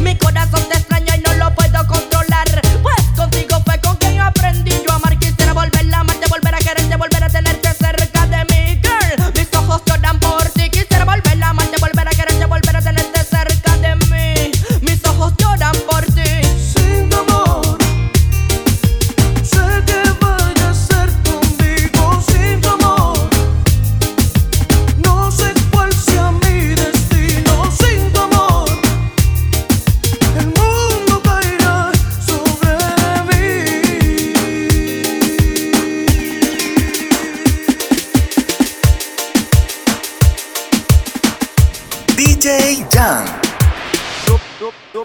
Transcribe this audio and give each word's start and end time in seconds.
Mi 0.00 0.16
corazón 0.16 0.62
te 0.68 0.91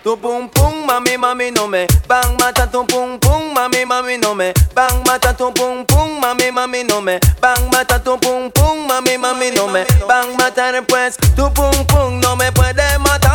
Tu 0.07 0.15
pum 0.15 0.47
pum, 0.47 0.85
mami, 0.87 1.17
mami, 1.17 1.51
no 1.51 1.67
me 1.67 1.85
bang 2.07 2.37
mata 2.39 2.65
tu 2.65 2.81
pum 2.85 3.19
pum, 3.19 3.53
mami, 3.53 3.83
mami, 3.83 4.17
no 4.17 4.33
me 4.33 4.53
bang 4.73 5.03
mata 5.05 5.33
tu 5.33 5.51
pum 5.51 5.83
pum, 5.85 6.21
mami, 6.21 6.49
mami, 6.49 6.87
no 6.87 7.01
me 7.01 7.19
bang 7.41 7.69
mata 7.73 7.99
tu 7.99 8.15
pum 8.17 8.49
pum, 8.49 8.87
mami, 8.87 9.17
mami, 9.17 9.51
no 9.53 9.67
me 9.67 9.83
bang 10.07 10.37
mata 10.37 10.71
después. 10.71 11.17
Tu 11.35 11.43
pum 11.51 11.73
pum 11.87 12.21
no 12.21 12.37
me 12.37 12.49
puede 12.53 12.97
matar. 12.99 13.27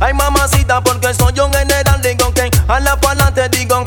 Ay 0.00 0.12
mamacita 0.12 0.80
porque 0.82 1.14
soy 1.14 1.38
un 1.40 1.52
general 1.52 2.00
digo 2.02 2.32
que 2.34 2.50
a 2.68 2.80
la 2.80 2.96
pala 2.96 3.32
te 3.32 3.48
digo 3.48 3.82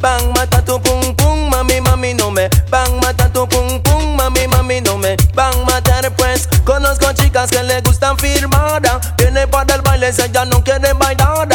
bang, 0.00 0.32
mata 0.34 0.62
tu 0.62 0.80
pum 0.80 1.14
pum, 1.14 1.50
mami, 1.50 1.80
mami, 1.80 2.14
no 2.14 2.30
me 2.30 2.48
bang, 2.70 3.00
mata 3.00 3.28
tu 3.32 3.46
pum 3.46 3.80
pum, 3.82 4.16
mami, 4.16 4.46
mami, 4.46 4.80
no 4.80 4.96
me 4.96 5.16
bang, 5.34 5.64
mata 5.66 5.90
pues 6.16 6.48
Conozco 6.64 7.12
chicas 7.12 7.50
que 7.50 7.62
le 7.62 7.80
gustan 7.80 8.16
firmada, 8.16 9.00
viene 9.18 9.46
para 9.46 9.74
el 9.74 9.82
baile, 9.82 10.12
se 10.12 10.30
ya 10.30 10.44
no 10.44 10.62
quiere 10.62 10.92
bailar. 10.92 11.48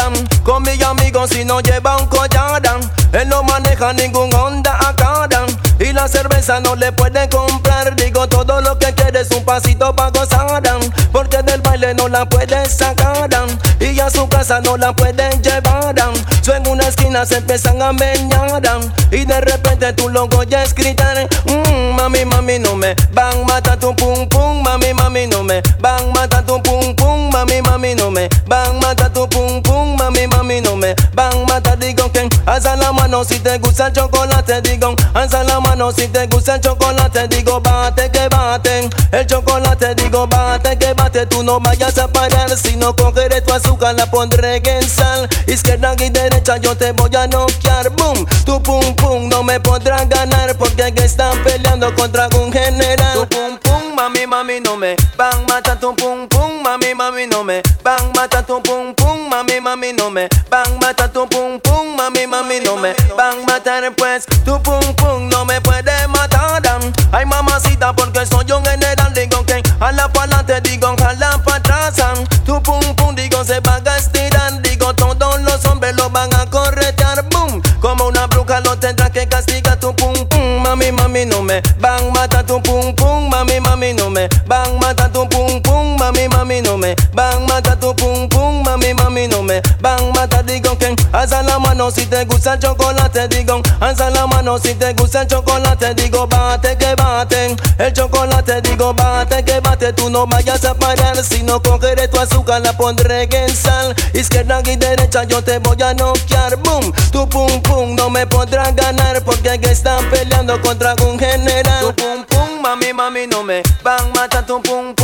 Con 0.44 0.62
mi 0.62 0.80
amigo 0.82 1.26
si 1.26 1.44
no 1.44 1.60
lleva 1.60 1.96
un 1.96 2.06
collar, 2.06 2.62
él 3.12 3.28
no 3.28 3.42
maneja 3.42 3.92
ningún 3.92 4.32
onda 4.34 4.72
a 4.72 4.90
acá. 4.90 5.26
Y 5.78 5.92
la 5.92 6.06
cerveza 6.06 6.60
no 6.60 6.74
le 6.76 6.92
puede 6.92 7.28
comprar, 7.28 7.96
digo 7.96 8.28
todo 8.28 8.60
lo 8.60 8.78
que 8.78 8.92
quieres, 8.94 9.30
un 9.30 9.44
pasito 9.44 9.94
pa' 9.96 10.10
gozar. 10.10 10.62
Porque 11.12 11.42
del 11.42 11.60
baile 11.62 11.94
no 11.94 12.08
la 12.08 12.26
puedes 12.26 12.76
sacar, 12.76 13.28
y 13.80 13.98
a 13.98 14.10
su 14.10 14.28
casa 14.28 14.60
no 14.60 14.76
la 14.76 14.92
pueden 14.94 15.42
llevar. 15.42 15.94
Una 16.86 16.90
esquina 16.90 17.26
se 17.26 17.38
empiezan 17.38 17.82
a 17.82 17.92
meñar. 17.92 18.62
Y 19.10 19.24
de 19.24 19.40
repente 19.40 19.92
tu 19.94 20.08
logo 20.08 20.44
ya 20.44 20.62
es 20.62 20.72
gritar. 20.72 21.28
Mmm, 21.46 21.96
mami, 21.96 22.24
mami, 22.24 22.60
no 22.60 22.76
me 22.76 22.94
van 23.12 23.44
mata 23.44 23.76
tu 23.76 23.92
pum 23.96 24.28
pum. 24.28 24.62
Mami, 24.62 24.94
mami, 24.94 25.26
no 25.26 25.42
me 25.42 25.62
van 25.80 26.12
mata 26.12 26.46
tu 26.46 26.62
pum 26.62 26.94
pum. 26.94 27.28
Mami, 27.32 27.60
mami, 27.62 27.96
no 27.96 28.12
me 28.12 28.28
van 28.46 28.78
mata 28.78 29.12
tu 29.12 29.28
pum 29.28 29.60
pum. 29.62 29.65
Alza 32.56 32.74
la 32.76 32.90
mano 32.92 33.22
si 33.22 33.38
te 33.38 33.58
gusta 33.58 33.88
el 33.88 33.92
chocolate. 33.92 34.62
Digo, 34.62 34.96
alza 35.14 35.44
la 35.44 35.60
mano 35.60 35.92
si 35.92 36.08
te 36.08 36.26
gusta 36.26 36.54
el 36.54 36.60
chocolate. 36.60 37.28
Digo, 37.28 37.60
bate 37.60 38.10
que 38.10 38.28
bate. 38.28 38.88
El 39.12 39.26
chocolate, 39.26 39.94
digo, 39.94 40.26
bate 40.26 40.78
que 40.78 40.94
bate. 40.94 41.26
Tú 41.26 41.42
no 41.42 41.60
vayas 41.60 41.98
a 41.98 42.08
parar. 42.08 42.50
Si 42.56 42.76
no 42.76 42.96
cogeré 42.96 43.42
tu 43.42 43.52
azúcar, 43.52 43.94
la 43.94 44.10
pondré 44.10 44.62
en 44.64 44.88
sal. 44.88 45.28
Izquierda 45.46 45.94
y 45.98 46.08
derecha, 46.08 46.56
yo 46.56 46.76
te 46.76 46.92
voy 46.92 47.14
a 47.14 47.26
noquear. 47.26 47.90
Boom, 47.90 48.26
tu 48.44 48.62
pum 48.62 48.94
pum 48.96 49.28
no 49.28 49.42
me 49.42 49.60
podrás 49.60 50.08
ganar. 50.08 50.56
Porque 50.56 50.92
que 50.94 51.04
están 51.04 51.42
peleando 51.44 51.94
contra 51.94 52.28
un 52.38 52.52
general. 52.52 53.14
Tu 53.14 53.28
pum 53.28 53.58
pum, 53.58 53.94
mami, 53.94 54.26
mami, 54.26 54.60
no 54.60 54.76
me 54.76 54.96
van 55.16 55.44
mata 55.46 55.78
tu 55.78 55.94
pum 55.94 56.26
pum. 56.28 56.62
Mami, 56.62 56.94
mami, 56.94 57.26
no 57.26 57.44
me 57.44 57.62
van 57.82 58.12
mata 58.14 58.42
tu 58.42 58.62
pum 58.62 58.94
pum. 58.94 59.15
Mami, 59.30 59.60
mami, 59.60 59.92
no 59.92 60.10
me 60.10 60.28
van 60.50 60.78
mata 60.80 61.08
tu 61.08 61.26
pum 61.28 61.60
pum. 61.60 61.96
Mami, 61.96 62.26
mami, 62.26 62.60
no 62.60 62.76
me 62.76 62.94
van 63.16 63.44
matar. 63.46 63.92
Pues 63.96 64.24
tu 64.44 64.60
pum 64.62 64.80
pum 64.94 65.28
no 65.28 65.44
me 65.44 65.60
puede 65.60 66.06
matar. 66.08 66.62
Ay, 67.12 67.24
mamacita, 67.26 67.92
porque 67.92 68.24
soy 68.26 68.50
un 68.52 68.64
general. 68.64 69.12
Digo 69.14 69.44
que 69.44 69.62
a 69.80 69.92
la 69.92 70.08
pa'lante, 70.08 70.60
digo, 70.60 70.94
jala 70.98 71.40
pa' 71.44 71.56
atrás. 71.56 71.94
Tu 72.44 72.62
pum 72.62 72.80
pum, 72.96 73.14
digo, 73.14 73.44
se 73.44 73.60
va 73.60 73.80
a 73.84 73.96
estirar. 73.96 74.62
Digo, 74.62 74.94
todos 74.94 75.40
los 75.42 75.64
hombres 75.66 75.94
lo 75.96 76.08
van 76.10 76.32
a 76.34 76.46
corretear. 76.46 77.24
Boom, 77.30 77.62
como 77.80 78.06
una 78.06 78.26
bruja 78.26 78.60
lo 78.60 78.78
tendrá 78.78 79.10
que 79.10 79.26
castigar. 79.26 79.78
Tu 79.80 79.94
pum 79.94 80.14
pum, 80.28 80.62
mami, 80.62 80.92
mami, 80.92 81.26
no 81.26 81.42
me 81.42 81.60
van 81.78 82.12
mata 82.12 82.44
tu 82.44 82.62
pum 82.62 82.94
pum. 82.94 83.28
Mami, 83.28 83.60
mami, 83.60 83.92
no 83.94 84.10
me 84.10 84.28
van 84.46 84.78
mata 84.78 85.10
tu 85.10 85.28
pum 85.28 85.60
pum. 85.62 85.96
Mami, 85.98 86.28
mami, 86.28 86.62
no 86.62 86.76
me 86.76 86.94
van 87.12 87.45
alza 91.16 91.42
la 91.42 91.58
mano 91.58 91.90
si 91.90 92.06
te 92.06 92.24
gusta 92.24 92.54
el 92.54 92.58
chocolate. 92.60 93.28
Digo, 93.28 93.60
alza 93.80 94.10
la 94.10 94.26
mano 94.26 94.58
si 94.58 94.74
te 94.74 94.92
gusta 94.92 95.22
el 95.22 95.28
chocolate. 95.28 95.94
Digo, 95.94 96.26
bate 96.26 96.76
que 96.76 96.94
bate. 96.94 97.56
El 97.78 97.92
chocolate, 97.92 98.60
digo, 98.60 98.92
bate 98.94 99.42
que 99.44 99.60
bate. 99.60 99.92
Tú 99.92 100.10
no 100.10 100.26
vayas 100.26 100.64
a 100.64 100.74
parar. 100.74 101.16
Si 101.24 101.42
no 101.42 101.62
cogeré 101.62 102.08
tu 102.08 102.18
azúcar, 102.18 102.60
la 102.60 102.76
pondré 102.76 103.28
en 103.30 103.54
sal. 103.54 103.94
Izquierda 104.12 104.60
y 104.64 104.76
derecha, 104.76 105.24
yo 105.24 105.42
te 105.42 105.58
voy 105.58 105.80
a 105.82 105.94
noquear. 105.94 106.56
Boom, 106.56 106.92
tu 107.10 107.28
pum 107.28 107.62
pum 107.62 107.94
no 107.94 108.10
me 108.10 108.26
podrás 108.26 108.74
ganar. 108.74 109.22
Porque 109.22 109.58
que 109.58 109.70
están 109.72 110.04
peleando 110.10 110.60
contra 110.60 110.94
un 111.06 111.18
general. 111.18 111.80
Tu 111.80 111.94
pum 111.94 112.24
pum, 112.24 112.60
mami, 112.62 112.92
mami, 112.92 113.26
no 113.26 113.42
me 113.42 113.62
van 113.82 114.12
mata 114.12 114.44
tu 114.44 114.60
pum 114.60 114.94
pum. 114.94 114.95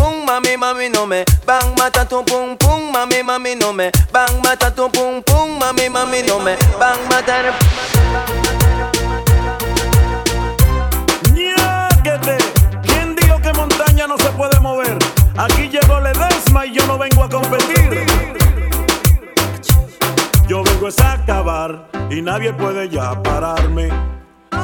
Mami, 0.63 0.89
no 0.91 1.09
me 1.09 1.25
van 1.45 1.75
mata 1.77 2.05
tu 2.05 2.25
pum 2.25 2.57
pum. 2.57 2.93
Mami, 2.93 3.25
mami, 3.25 3.57
no 3.57 3.73
me 3.73 3.91
van 4.13 4.41
mata 4.45 4.71
tu 4.71 4.89
pum 4.93 5.21
pum. 5.21 5.59
Mami, 5.59 5.89
mami, 5.89 6.23
no 6.23 6.39
me 6.39 6.55
van 6.79 7.01
matar. 7.09 7.53
Ñáquete. 11.35 12.37
¿Quién 12.85 13.17
dijo 13.17 13.41
que 13.41 13.53
montaña 13.55 14.07
no 14.07 14.17
se 14.19 14.31
puede 14.39 14.61
mover? 14.61 14.97
Aquí 15.37 15.69
llegó 15.69 15.99
Ledesma 15.99 16.65
y 16.67 16.75
yo 16.75 16.87
no 16.87 16.97
vengo 16.97 17.25
a 17.25 17.29
competir. 17.29 18.07
Yo 20.47 20.63
vengo 20.63 20.87
es 20.87 21.01
a 21.01 21.15
acabar 21.15 21.89
y 22.09 22.23
nadie 22.23 22.53
puede 22.53 22.89
ya 22.89 23.21
pararme. 23.21 23.89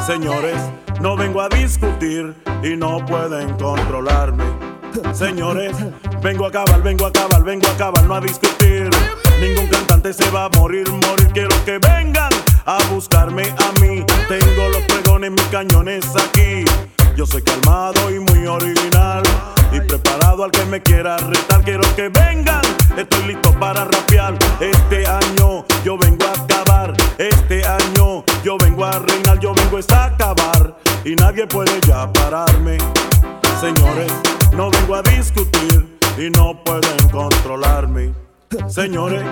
Señores, 0.06 0.62
no 1.00 1.16
vengo 1.16 1.40
a 1.40 1.48
discutir 1.48 2.36
y 2.62 2.76
no 2.76 3.04
pueden 3.04 3.52
controlarme. 3.56 4.67
Señores, 5.12 5.76
vengo 6.22 6.46
a 6.46 6.48
acabar, 6.48 6.82
vengo 6.82 7.06
a 7.06 7.08
acabar, 7.08 7.42
vengo 7.42 7.66
a 7.66 7.70
acabar, 7.70 8.04
no 8.04 8.14
a 8.14 8.20
discutir. 8.20 8.90
Ningún 9.40 9.66
cantante 9.68 10.12
se 10.12 10.28
va 10.30 10.46
a 10.46 10.48
morir, 10.50 10.88
morir. 10.90 11.28
Quiero 11.32 11.54
que 11.64 11.78
vengan 11.78 12.30
a 12.64 12.78
buscarme 12.90 13.42
a 13.42 13.80
mí. 13.80 14.04
Tengo 14.28 14.68
los 14.68 14.82
pregones, 14.82 15.30
mis 15.30 15.42
cañones 15.44 16.04
aquí. 16.16 16.64
Yo 17.16 17.26
soy 17.26 17.42
calmado 17.42 18.10
y 18.10 18.18
muy 18.18 18.46
original. 18.46 19.22
Y 19.72 19.80
preparado 19.80 20.44
al 20.44 20.50
que 20.50 20.64
me 20.64 20.82
quiera 20.82 21.16
retar. 21.18 21.62
Quiero 21.62 21.82
que 21.94 22.08
vengan, 22.08 22.62
estoy 22.96 23.24
listo 23.24 23.52
para 23.58 23.84
rapear. 23.84 24.34
Este 24.60 25.06
año 25.06 25.64
yo 25.84 25.96
vengo 25.98 26.26
a 26.26 26.42
acabar. 26.42 26.94
Este 27.18 27.64
año 27.64 28.24
yo 28.42 28.56
vengo 28.58 28.84
a 28.84 28.98
reinar. 28.98 29.38
Yo 29.38 29.54
vengo 29.54 29.78
a 29.78 30.04
acabar. 30.04 30.76
Y 31.04 31.14
nadie 31.14 31.46
puede 31.46 31.80
ya 31.86 32.12
pararme. 32.12 32.78
Señores, 33.60 34.12
no 34.52 34.70
vengo 34.70 34.94
a 34.94 35.02
discutir 35.02 35.98
y 36.16 36.30
no 36.30 36.62
pueden 36.62 37.08
controlarme. 37.10 38.12
Señores, 38.68 39.22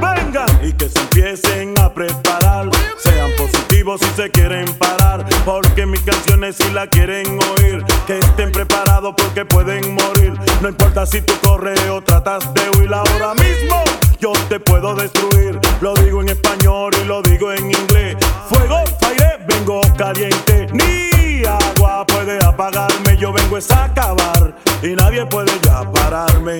vengan 0.00 0.48
y 0.62 0.72
que 0.72 0.88
se 0.88 1.00
empiecen 1.00 1.78
a 1.78 1.92
preparar. 1.92 2.70
Sean 2.96 3.30
positivos 3.36 4.00
si 4.00 4.08
se 4.16 4.30
quieren 4.30 4.72
parar. 4.78 5.26
Porque 5.44 5.84
mis 5.84 6.00
canciones 6.00 6.56
si 6.56 6.70
la 6.70 6.86
quieren 6.86 7.38
oír. 7.58 7.84
Que 8.06 8.20
estén 8.20 8.52
preparados 8.52 9.14
porque 9.18 9.44
pueden 9.44 9.94
morir. 9.94 10.32
No 10.62 10.70
importa 10.70 11.04
si 11.04 11.20
tú 11.20 11.34
corres 11.42 11.78
o 11.90 12.02
tratas 12.02 12.54
de 12.54 12.62
huir 12.78 12.92
ahora 12.92 13.34
mismo. 13.34 13.82
Yo 14.18 14.32
te 14.48 14.60
puedo 14.60 14.94
destruir. 14.94 15.60
Lo 15.82 15.92
digo 15.94 16.22
en 16.22 16.30
español 16.30 16.90
y 17.02 17.04
lo 17.04 17.20
digo 17.20 17.52
en 17.52 17.66
inglés. 17.70 18.16
Fuego, 18.48 18.82
fire, 19.00 19.44
vengo 19.46 19.82
caliente. 19.98 20.68
Ni 20.72 21.13
agua 21.44 22.06
puede 22.06 22.38
apagarme. 22.44 23.16
Yo 23.16 23.32
vengo 23.32 23.58
es 23.58 23.70
a 23.70 23.84
acabar. 23.84 24.54
Y 24.82 24.94
nadie 24.94 25.26
puede 25.26 25.52
ya 25.62 25.90
pararme. 25.90 26.58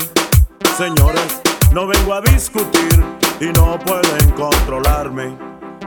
Señores, 0.76 1.40
no 1.73 1.87
vengo 1.87 2.14
a 2.14 2.21
discutir 2.21 3.04
y 3.40 3.47
no 3.47 3.78
pueden 3.78 4.31
controlarme. 4.31 5.37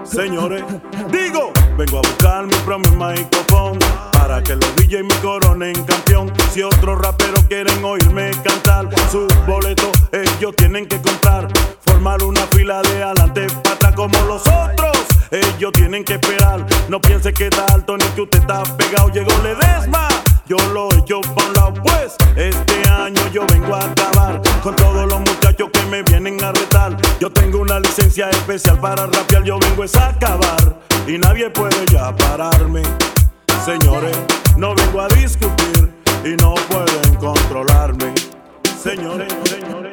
Señores, 0.04 0.64
digo, 1.12 1.52
vengo 1.78 1.98
a 1.98 2.02
buscar 2.02 2.46
mi 2.46 2.56
propio 2.66 2.92
micrófono 2.92 4.17
para 4.28 4.44
que 4.44 4.56
los 4.56 4.76
DJ 4.76 5.04
me 5.04 5.16
coronen 5.22 5.74
campeón. 5.86 6.34
Si 6.52 6.62
otros 6.62 7.00
raperos 7.00 7.46
quieren 7.48 7.82
oírme 7.84 8.32
cantar, 8.44 8.90
sus 9.10 9.28
boletos 9.46 9.90
ellos 10.12 10.54
tienen 10.58 10.86
que 10.86 11.02
comprar. 11.02 11.48
Formar 11.80 12.22
una 12.24 12.42
fila 12.48 12.82
de 12.82 13.04
adelante 13.04 13.48
pata 13.64 13.96
como 13.96 14.20
los 14.26 14.42
otros. 14.42 14.98
Ellos 15.32 15.72
tienen 15.72 16.04
que 16.04 16.16
esperar. 16.16 16.66
No 16.90 17.00
piense 17.00 17.32
que 17.32 17.48
está 17.48 17.66
alto 17.74 17.96
ni 17.96 18.04
que 18.08 18.22
usted 18.22 18.40
está 18.40 18.64
pegado. 18.76 19.08
Llegó 19.10 19.32
Ledesma. 19.44 20.10
Yo 20.46 20.58
lo 20.74 20.90
he 20.92 20.98
hecho 20.98 21.22
pa' 21.22 21.46
un 21.46 21.54
lado, 21.54 21.74
pues 21.84 22.16
este 22.36 22.90
año 22.90 23.22
yo 23.34 23.46
vengo 23.48 23.76
a 23.76 23.84
acabar 23.84 24.42
con 24.62 24.76
todos 24.76 25.06
los 25.08 25.20
muchachos 25.20 25.70
que 25.72 25.82
me 25.84 26.04
vienen 26.04 26.42
a 26.44 26.52
retar. 26.52 26.96
Yo 27.20 27.30
tengo 27.32 27.60
una 27.60 27.80
licencia 27.80 28.30
especial 28.30 28.80
para 28.80 29.08
rapear, 29.08 29.44
yo 29.44 29.60
vengo 29.60 29.84
a 29.84 30.08
acabar 30.08 30.80
y 31.06 31.18
nadie 31.18 31.50
puede 31.50 31.86
ya 31.92 32.16
pararme. 32.16 32.82
Señores, 33.66 34.18
no 34.56 34.74
vengo 34.76 35.02
a 35.02 35.08
discutir 35.10 35.92
y 36.24 36.42
no 36.42 36.56
pueden 36.70 37.16
controlarme. 37.16 38.14
Señores, 38.82 39.34
señores. 39.50 39.92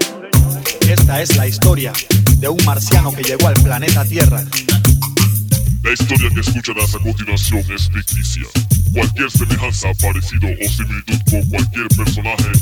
Esta 0.89 1.23
es 1.23 1.37
la 1.37 1.47
historia 1.47 1.93
de 2.39 2.49
un 2.49 2.65
marciano 2.65 3.13
que 3.13 3.23
llegó 3.23 3.49
al 3.49 3.55
planeta 3.55 4.05
Tierra. 4.05 4.45
La 5.85 5.93
historia 5.93 6.31
que 6.31 6.41
escucharás 6.41 6.95
a 6.95 6.99
continuación 6.99 7.63
es 7.71 7.91
ficticia. 7.91 8.45
Cualquier 8.95 9.31
semejanza, 9.31 9.89
parecido 10.01 10.49
o 10.49 10.71
similitud 10.71 11.19
con 11.31 11.47
cualquier 11.51 11.89
personaje 11.89 12.53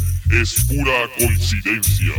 es 0.42 0.64
pura 0.64 0.92
coincidencia. 1.16 2.14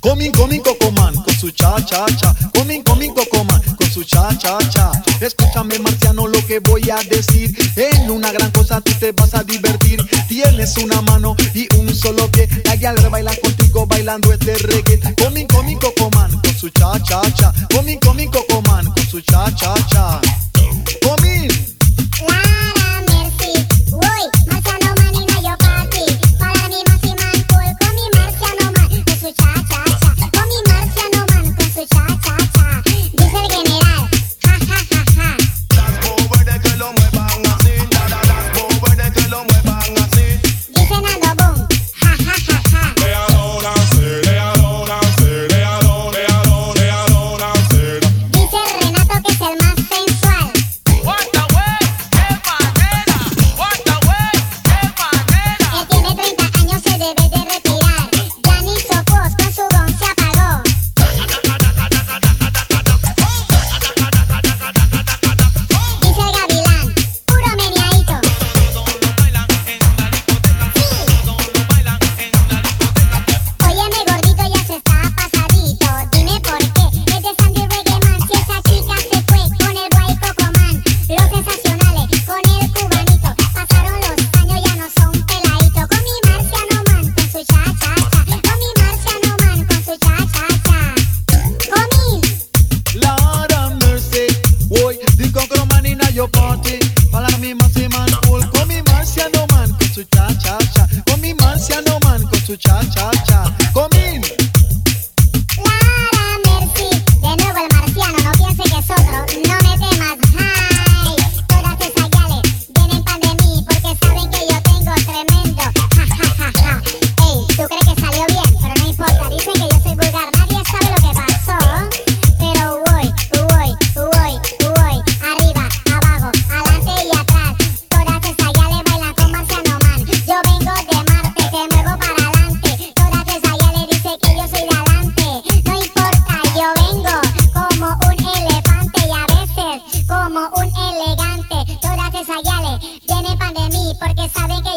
Comin, 0.00 0.32
comin, 0.32 0.62
cocoman, 0.62 1.12
con 1.14 1.34
su 1.34 1.50
cha, 1.50 1.76
cha, 1.84 2.06
cha. 2.16 2.34
Comin, 2.54 2.82
comin, 2.82 3.12
cocoman, 3.12 3.60
con 3.76 3.90
su 3.90 4.04
cha, 4.04 4.28
cha, 4.38 4.56
cha. 4.70 4.90
Escúchame, 5.20 5.78
marciano, 5.80 6.26
lo 6.26 6.46
que 6.46 6.60
voy 6.60 6.88
a 6.88 6.96
decir. 7.10 7.54
En 7.76 8.10
una 8.10 8.32
gran 8.32 8.50
cosa 8.52 8.80
tú 8.80 8.92
te 8.98 9.12
vas 9.12 9.34
a 9.34 9.42
divertir. 9.42 10.00
Tienes 10.28 10.78
una 10.78 11.02
mano 11.02 11.36
y 11.52 11.68
un 11.76 11.94
solo 11.94 12.26
pie. 12.30 12.48
La 12.64 12.76
guial 12.76 12.96
baila 13.10 13.34
contigo 13.42 13.86
bailando 13.86 14.32
este 14.32 14.54
reggae. 14.54 14.98
Comin, 15.22 15.46
comin, 15.48 15.78
cocoman, 15.78 16.30
con 16.40 16.56
su 16.56 16.70
cha, 16.70 16.92
cha, 17.02 17.20
cha. 17.34 17.52
Comin, 17.74 17.98
comin, 17.98 18.30
cocoman, 18.30 18.86
cha, 19.20 19.50
cha, 19.50 19.74
cha. 19.88 20.47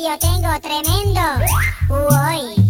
yo 0.04 0.18
tengo 0.18 0.50
tremendo. 0.60 1.22
Uy. 1.90 2.62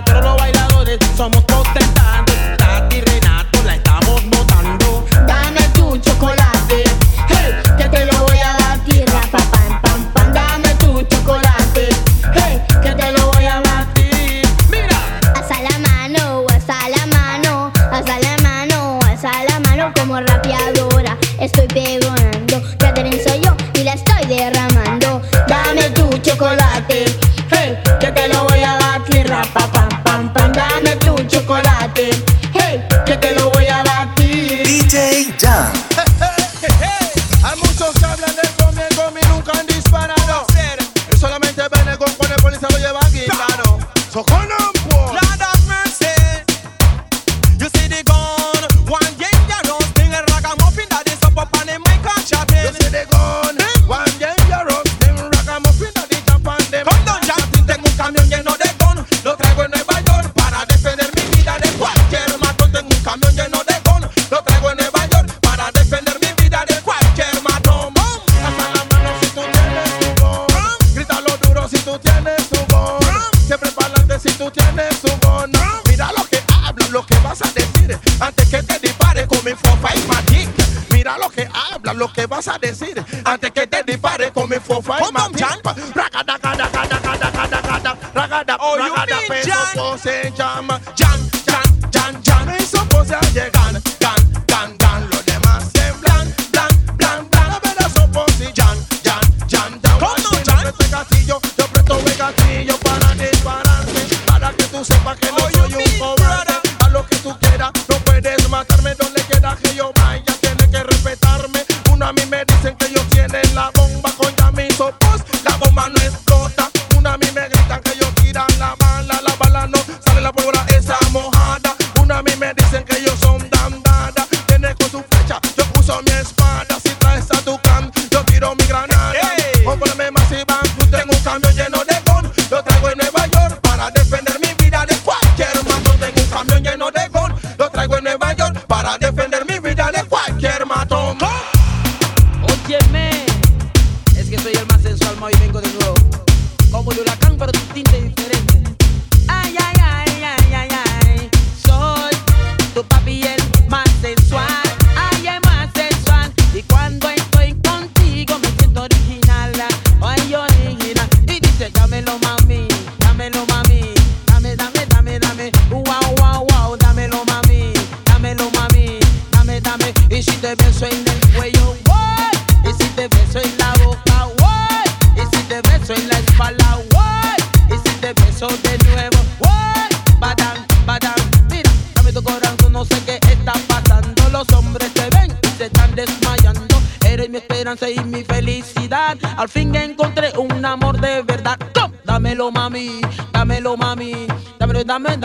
los 0.00 0.36
bailadores. 0.38 0.98
Somos 1.16 1.44
todos 1.46 1.68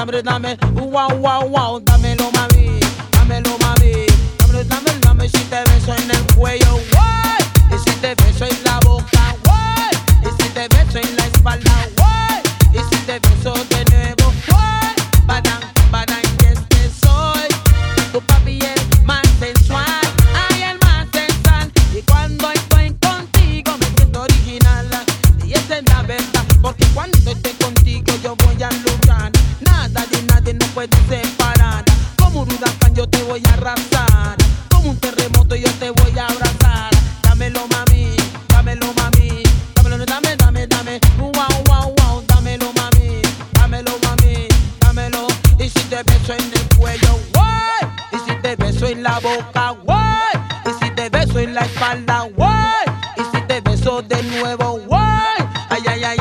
amrita 0.08 0.40
me 0.40 0.57
de 53.88 54.22
nuevo. 54.24 54.80
¡Wow! 54.88 54.98
Ay, 55.70 55.82
ay, 55.88 56.04
ay. 56.04 56.17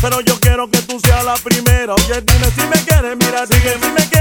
pero 0.00 0.20
yo 0.20 0.38
quiero 0.40 0.70
que 0.70 0.80
tú 0.82 0.98
seas 1.00 1.24
la 1.24 1.34
primera. 1.34 1.94
Oye, 1.94 2.22
dime 2.22 2.46
si 2.54 2.62
me 2.62 2.84
quieres, 2.84 3.16
mira, 3.16 3.46
dime 3.46 3.72
si 3.80 3.90
me 3.92 4.08
quieres. 4.08 4.19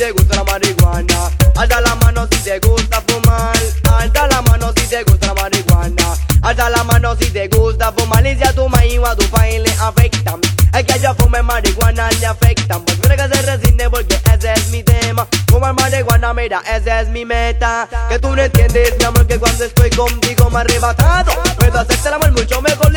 Te 0.00 0.12
gusta 0.12 0.36
la 0.36 0.44
marihuana. 0.44 1.30
Alza 1.56 1.80
la 1.82 1.94
mano 1.96 2.26
si 2.30 2.38
te 2.38 2.58
gusta 2.58 3.02
fumar. 3.06 3.54
Alza 3.98 4.26
la 4.28 4.40
mano 4.40 4.72
si 4.74 4.86
te 4.86 5.02
gusta 5.02 5.26
la 5.26 5.34
marihuana. 5.34 6.16
Alza 6.40 6.70
la 6.70 6.82
mano 6.84 7.14
si 7.16 7.30
te 7.30 7.48
gusta 7.48 7.92
fumar. 7.92 8.26
Y 8.26 8.34
si 8.34 8.42
a 8.42 8.52
tu 8.54 8.66
maíz 8.70 8.98
o 8.98 9.06
a 9.06 9.14
tu 9.14 9.26
país 9.26 9.60
le 9.60 9.70
afectan. 9.72 10.40
Es 10.72 10.84
que 10.84 11.00
yo 11.00 11.14
fume 11.16 11.42
marihuana 11.42 12.08
le 12.18 12.26
afectan. 12.26 12.82
Pues 12.82 12.98
mira 13.02 13.14
que 13.14 13.34
se 13.34 13.42
resiste 13.42 13.90
porque 13.90 14.18
ese 14.32 14.52
es 14.54 14.68
mi 14.68 14.82
tema. 14.82 15.26
Fumar 15.50 15.74
marihuana, 15.74 16.32
mira, 16.32 16.62
esa 16.74 17.02
es 17.02 17.08
mi 17.08 17.26
meta. 17.26 17.86
Que 18.08 18.18
tú 18.18 18.34
no 18.34 18.40
entiendes, 18.40 18.96
mi 18.98 19.04
amor, 19.04 19.26
que 19.26 19.38
cuando 19.38 19.64
estoy 19.64 19.90
contigo 19.90 20.48
me 20.48 20.60
arrebatado. 20.60 21.32
Puedo 21.58 21.78
hacerte 21.78 22.08
el 22.08 22.14
amor 22.14 22.32
mucho 22.32 22.62
mejor 22.62 22.89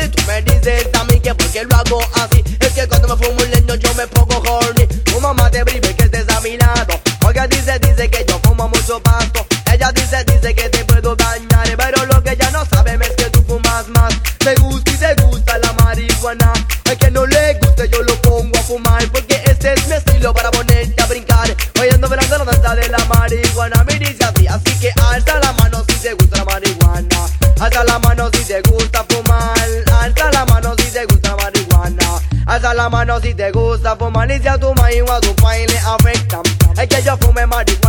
si 33.20 33.34
te 33.34 33.50
gusta 33.50 33.96
fumar. 33.96 34.30
Y 34.30 34.38
si 34.40 34.48
a 34.48 34.58
tu 34.58 34.74
maíz 34.74 35.02
o 35.02 35.12
a 35.12 35.20
tu 35.20 35.34
país 35.36 35.70
le 35.70 35.78
afectan. 35.78 36.42
Es 36.76 36.88
que 36.88 37.02
yo 37.02 37.16
fume 37.18 37.46
marihuana 37.46 37.83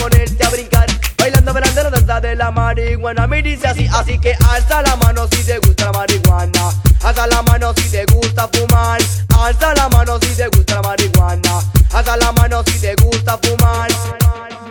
ponerte 0.00 0.44
a 0.44 0.50
brincar. 0.50 0.86
Bailando, 1.18 1.52
bailando 1.52 1.82
la 1.82 1.90
danza 1.90 2.20
de 2.20 2.34
la 2.34 2.50
marihuana. 2.50 3.26
Me 3.26 3.42
dice 3.42 3.66
así, 3.68 3.86
así 3.92 4.18
que 4.18 4.34
alza 4.48 4.82
la 4.82 4.96
mano 4.96 5.28
si 5.30 5.44
te 5.44 5.58
gusta 5.58 5.86
la 5.86 5.92
marihuana. 5.92 6.74
Alza 7.02 7.26
la 7.26 7.42
mano 7.42 7.72
si 7.76 7.88
te 7.90 8.04
gusta 8.06 8.48
fumar. 8.52 9.00
Alza 9.38 9.74
la 9.74 9.88
mano 9.88 10.18
si 10.20 10.28
te 10.34 10.48
gusta 10.48 10.76
la 10.76 10.82
marihuana. 10.82 11.62
Alza 11.92 12.16
la 12.16 12.32
mano 12.32 12.62
si 12.66 12.78
te 12.78 12.94
gusta 12.96 13.38
fumar. 13.42 13.90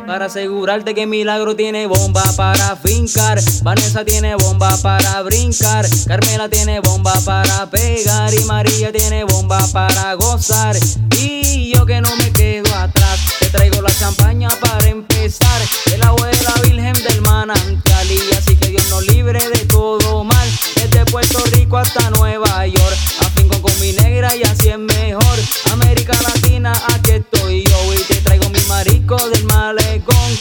Para 0.07 0.25
asegurarte 0.25 0.95
que 0.95 1.05
Milagro 1.05 1.55
tiene 1.55 1.85
bomba 1.85 2.23
para 2.35 2.75
fincar. 2.75 3.39
Vanessa 3.61 4.03
tiene 4.03 4.33
bomba 4.35 4.75
para 4.81 5.21
brincar. 5.21 5.85
Carmela 6.07 6.49
tiene 6.49 6.79
bomba 6.79 7.13
para 7.23 7.69
pegar. 7.69 8.33
Y 8.33 8.43
María 8.45 8.91
tiene 8.91 9.23
bomba 9.23 9.59
para 9.71 10.15
gozar. 10.15 10.75
Y 11.15 11.71
yo 11.75 11.85
que 11.85 12.01
no 12.01 12.15
me 12.15 12.33
quedo 12.33 12.73
atrás. 12.75 13.38
Traigo 13.51 13.81
la 13.81 13.91
champaña 13.91 14.49
para 14.61 14.87
empezar. 14.87 15.61
El 15.93 16.03
agua 16.03 16.27
de 16.27 16.43
la 16.43 16.53
Virgen 16.63 16.93
del 17.03 17.21
manantial. 17.21 18.11
Y 18.11 18.33
así 18.37 18.55
que 18.55 18.69
Dios 18.69 18.87
nos 18.89 19.05
libre 19.07 19.39
de 19.49 19.65
todo 19.65 20.23
mal. 20.23 20.49
Desde 20.75 21.05
Puerto 21.05 21.39
Rico 21.51 21.77
hasta 21.77 22.09
Nueva 22.11 22.67
York. 22.67 22.97
Afinco 23.21 23.61
con 23.61 23.79
mi 23.79 23.93
negra 23.93 24.35
y 24.35 24.43
así 24.43 24.69
es 24.69 24.77
mejor. 24.77 25.39
América 25.71 26.13
Latina, 26.21 26.73
aquí 26.93 27.11
estoy 27.11 27.63
yo. 27.63 27.93
Y 27.93 28.03
te 28.03 28.15
traigo 28.15 28.49
mi 28.49 28.61
marico 28.67 29.15
del 29.29 29.43
malecón. 29.45 30.31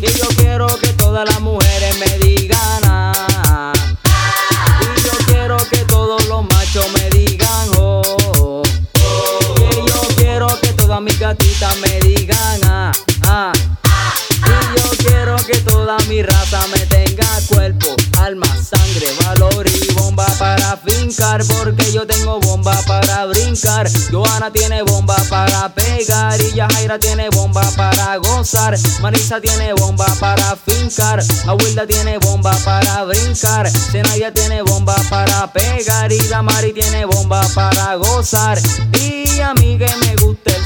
Y 0.00 0.06
yo 0.18 0.28
quiero 0.36 0.66
que 0.78 0.88
todas 0.94 1.28
las 1.28 1.40
mujeres 1.40 1.63
toda 15.84 15.98
mi 16.08 16.22
raza 16.22 16.66
me 16.68 16.78
tenga 16.86 17.26
cuerpo, 17.46 17.94
alma, 18.18 18.46
sangre, 18.46 19.06
valor 19.24 19.66
y 19.66 19.92
bomba 19.92 20.26
para 20.38 20.78
fincar. 20.78 21.44
Porque 21.44 21.92
yo 21.92 22.06
tengo 22.06 22.40
bomba 22.40 22.74
para 22.86 23.26
brincar. 23.26 23.86
Joana 24.10 24.50
tiene 24.50 24.82
bomba 24.82 25.16
para 25.28 25.68
pegar. 25.74 26.40
Y 26.40 26.54
Yajaira 26.54 26.98
tiene 26.98 27.28
bomba 27.28 27.62
para 27.76 28.16
gozar. 28.16 28.78
Marisa 29.02 29.40
tiene 29.42 29.74
bomba 29.74 30.06
para 30.20 30.56
fincar. 30.56 31.22
Abuela 31.46 31.86
tiene 31.86 32.16
bomba 32.18 32.56
para 32.64 33.04
brincar. 33.04 33.68
Zenaya 33.70 34.32
tiene 34.32 34.62
bomba 34.62 34.96
para 35.10 35.52
pegar. 35.52 36.10
Y 36.10 36.18
Damari 36.28 36.72
tiene 36.72 37.04
bomba 37.04 37.46
para 37.54 37.96
gozar. 37.96 38.58
Y 39.00 39.40
a 39.40 39.52
me 39.52 40.16
gusta 40.16 40.56
el 40.56 40.63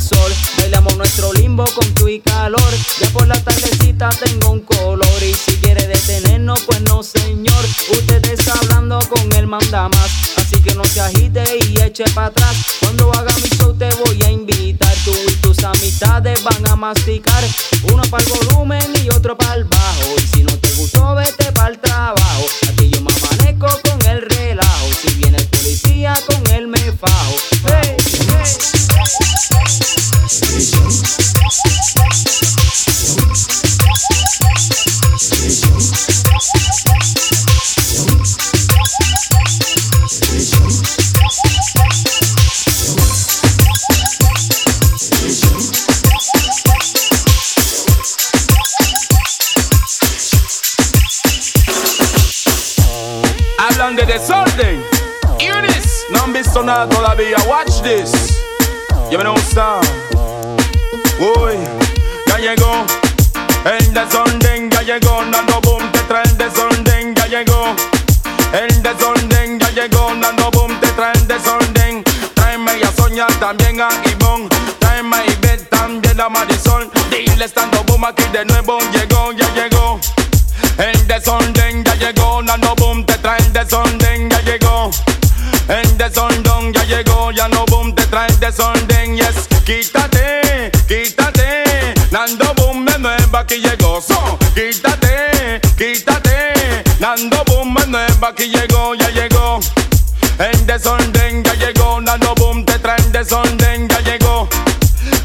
nuestro 0.99 1.33
limbo 1.33 1.65
con 1.75 1.87
tu 1.95 2.09
y 2.09 2.19
calor. 2.19 2.73
Ya 3.01 3.09
por 3.11 3.27
la 3.27 3.41
tardecita 3.41 4.11
tengo 4.11 4.51
un 4.51 4.61
color. 4.61 5.23
Y 5.23 5.33
si 5.33 5.53
quiere 5.59 5.87
detenernos, 5.87 6.61
pues 6.63 6.81
no, 6.83 7.03
señor. 7.03 7.65
Usted 7.91 8.27
está 8.27 8.53
hablando 8.61 8.99
con 9.09 9.33
el 9.33 9.47
mandamás. 9.47 10.35
Así 10.37 10.61
que 10.61 10.75
no 10.75 10.85
se 10.85 11.01
agite 11.01 11.45
y 11.69 11.81
eche 11.81 12.05
para 12.15 12.27
atrás. 12.27 12.57
Cuando 12.81 13.13
haga 13.13 13.33
mi 13.37 13.49
show, 13.49 13.73
te 13.75 13.89
voy 14.05 14.23
a 14.25 14.31
invitar. 14.31 14.93
Tú 15.05 15.13
y 15.29 15.35
tus 15.37 15.63
amistades 15.63 16.43
van 16.43 16.69
a 16.69 16.77
masticar. 16.77 17.45
Uno 17.93 18.03
para 18.11 18.25
el 18.25 18.31
volumen 18.31 18.93
y 19.03 19.09
otro 19.11 19.39
para 19.39 19.55
el 19.55 19.65
bajo. 19.65 20.15
Y 20.17 20.37
si 20.37 20.43
no 20.43 20.59
te 20.59 20.71
gustó, 20.75 21.15
vete 21.15 21.53
para 21.53 21.69
el 21.69 21.79
trabajo. 21.79 22.47
Aquí 22.69 22.91
yo 22.91 23.01
me 23.01 23.13
amanezco 23.13 23.69
con 23.89 24.05
el 24.11 24.23
relajo. 24.23 24.89
Policía, 25.81 26.15
con 26.27 26.55
él 26.55 26.69
me 26.69 26.93
fajo. 26.93 27.37
Nada 57.19 57.35
todavía. 57.35 57.37
Watch 57.49 57.83
this. 57.83 58.39
Ya 59.11 59.19
me 59.19 59.29
gusta. 59.29 59.81
Uy, 61.19 61.55
ya 62.27 62.39
llegó. 62.39 62.87
El 63.65 63.93
desorden 63.93 64.71
ya 64.71 64.83
llegó. 64.83 65.25
Dando 65.31 65.61
boom, 65.63 65.91
te 65.93 66.01
trae 66.01 66.25
el 66.25 66.39
desorden. 66.39 67.15
Ya 67.15 67.27
llegó. 67.27 67.75
El 68.53 68.83
desorden 68.83 69.59
ya 69.59 69.71
llegó. 69.71 70.15
Dando 70.21 70.51
boom, 70.51 70.79
te 70.81 70.89
trae 70.89 71.13
el 71.15 71.27
desorden. 71.27 72.05
Tráeme 72.35 72.73
a 72.83 72.93
Sonia, 72.93 73.27
también 73.41 73.81
a 73.81 73.89
Ivonne. 74.05 74.49
Tráeme 74.79 75.17
a 75.17 75.27
Ivette, 75.27 75.69
también 75.71 76.21
a 76.21 76.29
Marisol. 76.29 76.91
Diles 77.11 77.55
dando 77.55 77.83
boom 77.85 78.05
aquí 78.05 78.25
de 78.33 78.45
nuevo. 78.45 78.79
Llegó, 78.93 79.33
ya 79.33 79.53
llegó. 79.55 80.01
El 80.79 81.09
desorden 81.09 81.83
ya 81.83 81.95
llegó, 81.97 82.41
Nano 82.41 82.77
Boom 82.77 83.05
te 83.05 83.15
trae 83.15 83.37
el 83.41 83.53
desorden, 83.53 83.98
aquí 93.49 93.61
llegó. 93.61 94.01
So, 94.01 94.39
quítate, 94.55 95.61
quítate. 95.77 96.85
Dando 97.01 97.43
boom, 97.47 97.77
nueva 97.89 98.29
aquí 98.29 98.51
llegó, 98.51 98.95
ya 98.95 99.09
llegó. 99.09 99.61
En 100.39 100.67
desorden 100.67 101.43
ya 101.43 101.55
llegó, 101.55 101.99
dando 102.03 102.35
boom, 102.35 102.65
te 102.65 102.79
traen 102.79 103.11
desorden, 103.11 103.89
ya 103.89 104.01
llegó. 104.01 104.49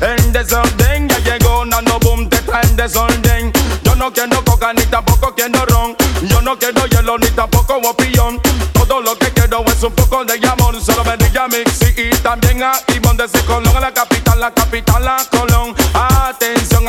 En 0.01 0.31
desorden 0.31 1.09
ya 1.09 1.19
llegó, 1.19 1.65
dando 1.65 1.99
boom, 1.99 2.29
te 2.29 2.38
traen 2.38 2.75
desorden. 2.77 3.51
Yo 3.83 3.95
no 3.95 4.12
quiero 4.13 4.43
coca 4.45 4.73
ni 4.73 4.83
tampoco 4.83 5.36
quiero 5.36 5.65
ron. 5.65 5.95
Yo 6.23 6.41
no 6.41 6.57
quiero 6.57 6.86
hielo 6.88 7.17
ni 7.17 7.27
tampoco 7.27 7.75
opillón. 7.77 8.39
Todo 8.73 9.01
lo 9.01 9.17
que 9.17 9.31
quiero 9.31 9.65
es 9.65 9.83
un 9.83 9.91
poco 9.91 10.23
de 10.23 10.39
amor. 10.47 10.81
Solo 10.81 11.03
venía 11.03 11.43
a 11.43 11.47
Mixi 11.49 11.93
y 11.97 12.09
también 12.17 12.63
a 12.63 12.73
Ivonne 12.95 13.27
de 13.27 13.39
Colón, 13.41 13.81
la 13.81 13.93
capital, 13.93 14.39
la 14.39 14.53
capital, 14.53 15.03
la 15.03 15.17
Colón 15.29 15.52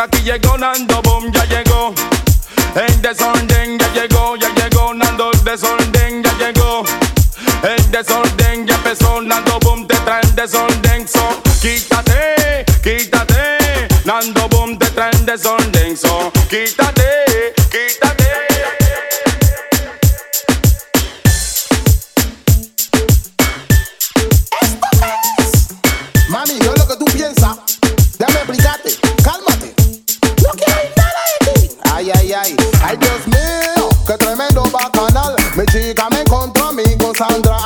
aquí 0.04 0.22
llegó 0.22 0.56
Nando 0.58 1.00
Boom, 1.02 1.32
ya 1.32 1.44
llegó. 1.46 1.94
El 2.74 3.02
desorden 3.02 3.78
ya 3.78 3.92
llegó, 3.92 4.36
ya 4.36 4.48
llegó 4.54 4.92
Nando, 4.92 5.30
el 5.32 5.44
desorden 5.44 6.22
ya 6.22 6.32
llegó. 6.38 6.84
El 7.62 7.90
desorden 7.90 8.66
ya 8.66 8.74
empezó, 8.74 9.20
Nando 9.22 9.58
Boom 9.60 9.86
te 9.86 9.96
trae 9.96 10.20
el 10.22 10.34
desorden. 10.34 11.08
So, 11.08 11.42
quítate, 11.60 12.64
quítate, 12.82 13.88
Nando 14.04 14.48
Boom 14.48 14.78
te 14.78 14.86
trae 14.90 15.10
el 15.12 15.26
desorden. 15.26 15.96
So, 15.96 16.32
quítate. 16.50 16.83
Ay 32.94 33.00
Dios 33.00 33.26
mío, 33.26 33.88
qué 34.06 34.12
tremendo 34.16 34.62
bacanal. 34.70 35.34
Mi 35.56 35.66
chica 35.66 36.08
me 36.10 36.20
encontró 36.20 36.68
a 36.68 36.72
con 36.96 37.12
Sandra 37.16 37.56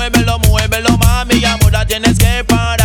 Muévelo, 0.00 0.38
muévelo, 0.38 0.96
mami, 0.96 1.44
ahora 1.44 1.84
tienes 1.84 2.18
que 2.18 2.42
parar. 2.44 2.79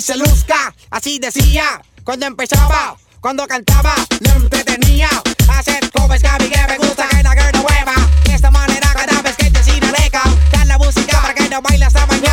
Se 0.00 0.16
luzca. 0.16 0.74
Así 0.90 1.18
decía 1.18 1.80
cuando 2.04 2.26
empezaba, 2.26 2.96
cuando 3.20 3.46
cantaba, 3.46 3.94
le 4.20 4.30
entretenía. 4.30 5.08
Hacer 5.48 5.90
que 5.90 6.26
a 6.28 6.38
mí 6.38 6.48
que 6.48 6.66
me 6.66 6.78
gusta 6.78 7.08
que 7.08 7.22
la 7.22 7.52
no 7.52 7.62
mueva. 7.62 7.94
De 8.24 8.34
esta 8.34 8.50
manera 8.50 8.92
cada 8.94 9.22
vez 9.22 9.36
que 9.36 9.50
te 9.50 9.62
siga 9.62 9.92
leca, 9.92 10.22
dar 10.52 10.66
la 10.66 10.78
música 10.78 11.20
para 11.20 11.34
que 11.34 11.48
no 11.48 11.60
baile 11.62 11.84
hasta 11.84 12.06
mañana. 12.06 12.29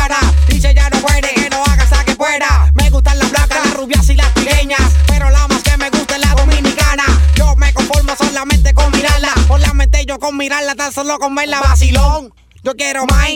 Con 10.18 10.36
mirarla, 10.36 10.74
tan 10.74 10.92
solo 10.92 11.18
con 11.18 11.34
verla 11.34 11.60
vacilón. 11.60 12.32
Yo 12.62 12.74
quiero 12.74 13.06
más. 13.06 13.28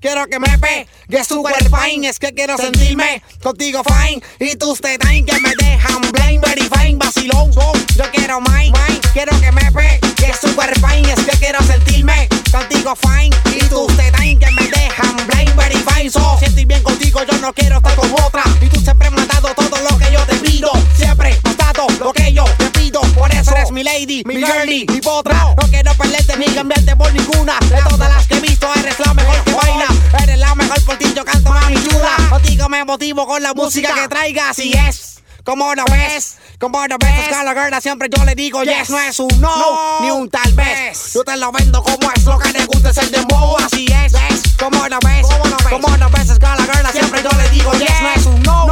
Quiero 0.00 0.26
que 0.28 0.38
me 0.38 0.58
pegue 0.58 1.24
super 1.24 1.54
fine, 1.68 2.08
es 2.08 2.18
que 2.18 2.32
quiero 2.32 2.56
sentirme 2.56 3.22
contigo 3.42 3.82
fine. 3.84 4.22
Y 4.38 4.56
tus 4.56 4.80
tetas 4.80 5.10
que 5.10 5.40
me 5.40 5.52
dejan 5.58 6.00
blind, 6.12 6.42
very 6.42 6.66
fine, 6.74 6.96
vacilón. 6.96 7.52
Yo 7.52 8.10
quiero 8.10 8.40
más, 8.40 8.64
quiero 9.12 9.38
que 9.40 9.52
me 9.52 9.70
pegue 9.70 10.00
super 10.40 10.74
fine, 10.80 11.12
es 11.12 11.22
que 11.26 11.36
quiero 11.38 11.62
sentirme 11.64 12.30
contigo 12.50 12.96
fine. 12.96 13.36
Y 13.54 13.60
tus 13.68 13.94
tetas 13.94 14.20
que 14.20 14.50
me 14.52 14.68
dejan 14.68 15.16
blind, 15.26 15.54
very 15.54 15.76
fine. 15.76 16.10
So, 16.10 16.38
siento 16.38 16.66
bien 16.66 16.82
contigo, 16.82 17.20
yo 17.30 17.38
no 17.38 17.52
quiero 17.52 17.76
estar 17.76 17.94
con 17.94 18.10
otra. 18.24 18.42
Y 18.62 18.70
tú 18.70 18.80
siempre 18.80 19.10
me 19.10 19.20
has 19.20 19.28
dado 19.28 19.52
todo 19.54 19.76
lo 19.90 19.98
que 19.98 20.10
yo 20.10 20.24
te 20.24 20.36
pido. 20.36 20.70
Siempre 20.96 21.38
me 21.44 21.50
has 21.50 21.56
dado 21.58 21.86
lo 22.02 22.10
que 22.14 22.32
yo 22.32 22.44
te 22.56 22.70
pido. 22.70 23.02
Por 23.14 23.30
eso 23.34 23.54
eres 23.54 23.70
mi 23.70 23.84
lady, 23.84 24.22
mi 24.24 24.36
girlie, 24.36 24.86
mi 24.88 25.00
potra. 25.02 25.54
No 25.60 25.68
quiero 25.68 25.92
perderte 25.92 26.38
ni 26.38 26.46
cambiarte 26.46 26.96
por 26.96 27.12
ninguna. 27.12 27.58
De 27.68 27.82
todas 27.86 28.08
las 28.08 28.26
que 28.26 28.38
he 28.38 28.40
visto, 28.40 28.66
eres 28.76 28.98
la 28.98 29.12
mejor 29.12 29.44
que 29.44 29.52
baila 29.52 29.89
Eres 30.22 30.38
la 30.38 30.54
mejor 30.54 30.82
por 30.84 30.96
ti, 30.96 31.12
yo 31.14 31.24
canto 31.24 31.50
mami 31.50 31.76
chula 31.82 32.16
Contigo 32.30 32.68
me 32.68 32.84
motivo 32.84 33.26
con 33.26 33.42
la 33.42 33.54
música. 33.54 33.94
que 33.94 34.08
traigas 34.08 34.58
Y 34.58 34.72
es 34.72 35.10
como 35.44 35.74
no 35.74 35.84
ves, 35.90 36.36
como 36.58 36.86
no 36.86 36.96
ves. 36.98 37.18
Escala 37.20 37.54
girl, 37.54 37.80
siempre 37.80 38.08
yo 38.14 38.24
le 38.24 38.34
digo 38.34 38.62
yes 38.62 38.90
No 38.90 38.98
es 38.98 39.18
un 39.18 39.40
no, 39.40 40.00
ni 40.02 40.10
un 40.10 40.28
tal 40.28 40.52
vez. 40.52 41.12
Yo 41.14 41.24
te 41.24 41.36
lo 41.36 41.50
vendo 41.50 41.82
como 41.82 42.12
es, 42.14 42.24
lo 42.24 42.38
que 42.38 42.52
le 42.52 42.66
gusta 42.66 42.90
es 42.90 42.98
el 42.98 43.10
dembow. 43.10 43.56
Así 43.58 43.86
es, 43.86 44.12
como 44.58 44.86
no 44.88 44.98
ves, 45.02 45.26
como 45.70 45.96
no 45.96 46.10
ves. 46.10 46.28
Escala 46.30 46.62
girl, 46.62 46.86
siempre 46.92 47.22
yo 47.22 47.30
le 47.36 47.48
digo 47.50 47.72
yes 47.72 48.00
No 48.02 48.10
es 48.10 48.26
un 48.26 48.42
no, 48.42 48.66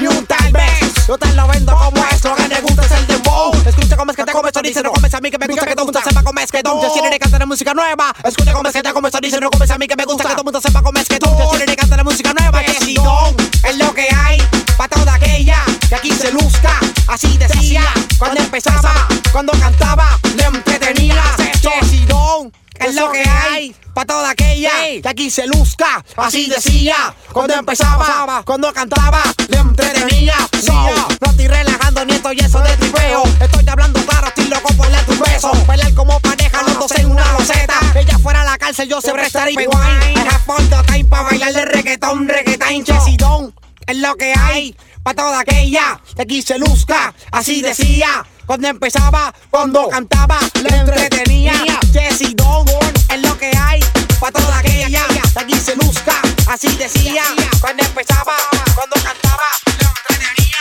ni 0.00 0.06
un 0.06 0.26
tal 0.26 0.52
vez 0.52 1.06
Yo 1.06 1.18
te 1.18 1.32
lo 1.34 1.46
vendo 1.48 1.74
como 1.76 2.04
es, 2.06 2.24
lo 2.24 2.34
que 2.34 2.48
le 2.48 2.60
gusta 2.60 2.82
es 2.82 2.92
el 2.92 3.06
dembow 3.06 3.52
Escucha 3.66 3.96
cómo 3.96 4.10
es 4.10 4.16
que 4.16 4.24
te 4.24 4.32
comes, 4.32 4.52
dice 4.62 4.82
no 4.82 4.92
comes 4.92 5.14
a 5.14 5.20
mí 5.20 5.30
que 5.30 5.38
me 5.38 5.46
gusta 5.46 5.66
que 5.66 5.74
todo 5.74 5.84
mundo 5.84 6.00
sepa 6.02 6.22
cómo 6.22 6.40
es 6.40 6.50
que 6.50 6.62
tú 6.62 6.70
Yo 6.82 7.18
cantar 7.20 7.46
música 7.46 7.74
nueva 7.74 8.14
Escucha 8.24 8.52
cómo 8.52 8.68
es 8.68 8.74
que 8.74 8.82
te 8.82 8.92
comes, 8.92 9.12
dice 9.20 9.40
no 9.40 9.50
comes 9.50 9.70
a 9.70 9.78
mí 9.78 9.86
que 9.86 9.96
me 9.96 10.04
gusta 10.04 10.28
que 10.28 10.34
todo 10.34 10.44
mundo 10.44 10.60
sepa 10.60 10.82
cómo 10.82 10.98
es 10.98 11.08
que 11.08 11.18
tú 11.18 11.26
Yo 11.26 11.50
quiero 11.50 11.76
cantar 11.76 12.04
música 12.04 12.32
nueva 12.32 12.62
Que 12.62 12.72
si 12.84 12.94
don 12.94 13.36
es 13.64 13.76
lo 13.76 13.92
que 13.94 14.08
hay 14.14 14.40
Pa' 14.78 14.88
toda 14.88 15.14
aquella 15.14 15.62
que 15.88 15.94
aquí 15.94 16.12
se 16.12 16.32
luzca 16.32 16.80
Así 17.06 17.36
decía 17.36 17.84
cuando 18.18 18.40
empezaba 18.40 19.08
Cuando 19.32 19.52
cantaba 19.52 20.18
le 20.36 20.44
entretenía 20.44 21.22
Jessy 21.60 22.06
Don 22.06 22.52
es 22.80 22.94
lo 22.94 23.10
que 23.10 23.22
hay 23.28 23.74
Pa' 23.94 24.04
toda 24.04 24.30
aquella 24.30 24.70
que 25.02 25.08
aquí 25.08 25.30
se 25.30 25.46
luzca. 25.46 26.04
Así 26.16 26.46
decía 26.46 27.14
cuando 27.32 27.54
empezaba 27.54 28.42
Cuando 28.44 28.72
cantaba 28.72 29.22
le 29.48 29.56
entretenía. 29.56 30.34
So, 30.64 30.72
no 31.20 31.30
estoy 31.30 31.48
relajando 31.48 32.04
ni 32.04 32.14
estoy 32.14 32.38
eso 32.38 32.60
de 32.60 32.76
tripeo. 32.76 33.24
Estoy 33.40 33.68
hablando 33.68 34.00
claro, 34.06 34.28
estoy 34.28 34.46
loco 34.46 34.72
por 34.74 34.90
darte 34.90 35.12
un 35.12 35.20
beso. 35.20 35.52
Bailar 35.66 35.94
como 35.94 36.20
pareja 36.20 36.62
los 36.62 36.78
dos 36.78 36.92
en 36.92 37.10
una 37.10 37.32
loseta. 37.32 37.78
Ella 37.94 38.18
fuera 38.18 38.42
a 38.42 38.44
la 38.44 38.58
cárcel 38.58 38.88
yo 38.88 39.00
siempre 39.00 39.26
estaría 39.26 39.58
wine 39.58 40.14
I 40.14 40.18
have 40.20 40.38
fun 40.46 40.68
the 40.70 40.82
time 40.86 41.04
pa' 41.04 41.22
bailar 41.22 41.52
de 41.52 41.64
reggaetón, 41.64 42.28
reggaetón 42.28 42.84
Don 43.16 43.54
es 43.90 43.96
lo 43.96 44.14
que 44.14 44.32
hay 44.38 44.76
Pa' 45.10 45.14
toda 45.16 45.40
aquella 45.40 46.00
que 46.14 46.22
aquí 46.22 46.40
se 46.40 46.56
luzca 46.56 47.12
Así 47.32 47.60
decía 47.62 48.24
cuando 48.46 48.68
empezaba 48.68 49.34
Cuando 49.50 49.88
cantaba 49.88 50.38
le 50.62 50.76
entretenía 50.76 51.52
Jessy 51.92 52.32
Don 52.34 52.64
es 53.08 53.20
lo 53.20 53.36
que 53.36 53.50
hay 53.56 53.80
Pa' 54.20 54.30
toda 54.30 54.58
aquella 54.58 55.04
que 55.08 55.40
aquí 55.40 55.56
se 55.56 55.74
luzca 55.74 56.14
Así 56.46 56.68
decía 56.76 57.24
cuando 57.60 57.82
empezaba 57.82 58.36
Cuando 58.76 58.94
cantaba 59.02 59.48
le 59.66 60.14
entretenía 60.14 60.58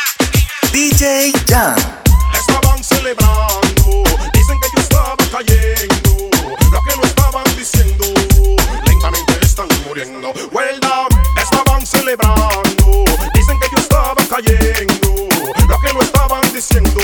DJ 0.71 1.31
Jan. 1.47 2.08
cayendo, 14.41 15.29
que 15.81 15.93
lo 15.93 16.01
estaban 16.01 16.41
diciendo, 16.53 17.01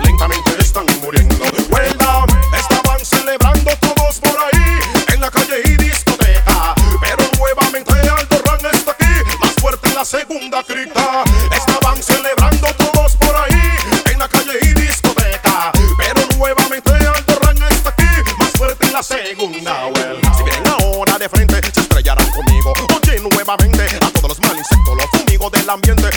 lentamente 0.00 0.50
están 0.58 0.86
muriendo. 1.02 1.44
Huelga, 1.70 2.26
estaban 2.56 3.04
celebrando 3.04 3.70
todos 3.80 4.18
por 4.20 4.36
ahí, 4.38 4.78
en 5.14 5.20
la 5.20 5.30
calle 5.30 5.62
y 5.64 5.76
discoteca. 5.76 6.74
Pero 7.00 7.24
nuevamente 7.38 7.92
Aldo 7.92 8.42
Ran 8.44 8.74
está 8.74 8.92
aquí, 8.92 9.38
más 9.40 9.54
fuerte 9.60 9.88
en 9.88 9.94
la 9.94 10.04
segunda 10.04 10.62
cripta. 10.62 11.24
Estaban 11.54 12.02
celebrando 12.02 12.66
todos 12.74 13.16
por 13.16 13.36
ahí, 13.36 13.76
en 14.12 14.18
la 14.18 14.28
calle 14.28 14.58
y 14.62 14.74
discoteca. 14.74 15.72
Pero 15.98 16.26
nuevamente 16.36 16.90
Aldo 16.90 17.38
Ran 17.42 17.62
está 17.70 17.90
aquí, 17.90 18.32
más 18.38 18.50
fuerte 18.52 18.86
en 18.86 18.92
la 18.92 19.02
segunda 19.02 19.86
huelga. 19.86 20.34
Si 20.36 20.42
vienen 20.42 20.66
ahora 20.68 21.18
de 21.18 21.28
frente, 21.28 21.60
se 21.72 21.80
estrellarán 21.80 22.30
conmigo. 22.30 22.72
Oye, 22.96 23.20
nuevamente 23.20 23.84
a 23.96 24.10
todos 24.10 24.30
los 24.30 24.40
mal 24.40 24.56
insectos, 24.56 24.96
los 24.96 25.06
fumigos 25.10 25.52
del 25.52 25.68
ambiente 25.68 26.10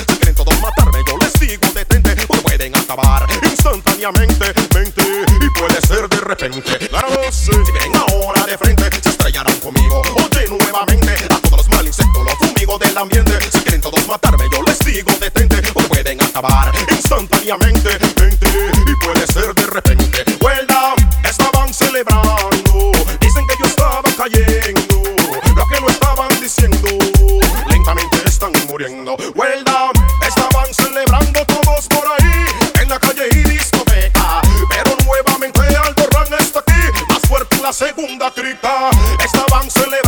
acabar 2.94 3.28
instantáneamente. 3.44 4.54
Mente, 4.74 5.02
y 5.42 5.60
puede 5.60 5.82
ser 5.82 6.08
de 6.08 6.18
repente. 6.18 6.78
Claro, 6.90 7.10
si 7.32 7.52
ven 7.52 7.96
ahora 7.96 8.46
de 8.46 8.58
frente, 8.58 8.84
se 9.02 9.10
estrellarán 9.10 9.60
conmigo. 9.60 10.02
Oye, 10.16 10.48
nuevamente, 10.48 11.14
a 11.30 11.40
todos 11.40 11.58
los 11.58 11.70
mal 11.70 11.86
insectos, 11.86 12.24
los 12.24 12.36
fumigos 12.36 12.80
del 12.80 12.98
ambiente. 12.98 13.40
Si 13.52 13.60
quieren 13.62 13.82
todos 13.82 14.08
matarme, 14.08 14.46
yo 14.52 14.62
les 14.64 14.80
digo 14.80 15.12
detente. 15.20 15.62
O 15.74 15.82
pueden 15.82 16.22
acabar 16.22 16.72
instantáneamente. 16.92 17.98
Mente, 18.20 18.48
y 18.48 19.06
puede 19.06 19.26
ser 19.28 19.56
de 19.56 19.66
repente. 19.66 20.24
Huelga, 20.40 20.94
estaban 21.24 21.74
celebrando. 21.74 22.92
Dicen 23.20 23.48
que 23.48 23.56
yo 23.60 23.66
estaba 23.66 24.10
cayendo. 24.16 25.02
Lo 25.56 25.68
que 25.68 25.82
no 25.82 25.90
estaban 25.90 26.30
diciendo. 26.40 26.90
Lentamente 27.70 28.18
están 28.26 28.52
muriendo. 28.68 29.16
Huelga. 29.36 29.92
segunda 38.04 38.30
crita. 38.32 38.90
Estaban 39.24 39.70
celebrando. 39.72 40.03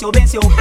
venceu, 0.00 0.40
venceu. 0.40 0.59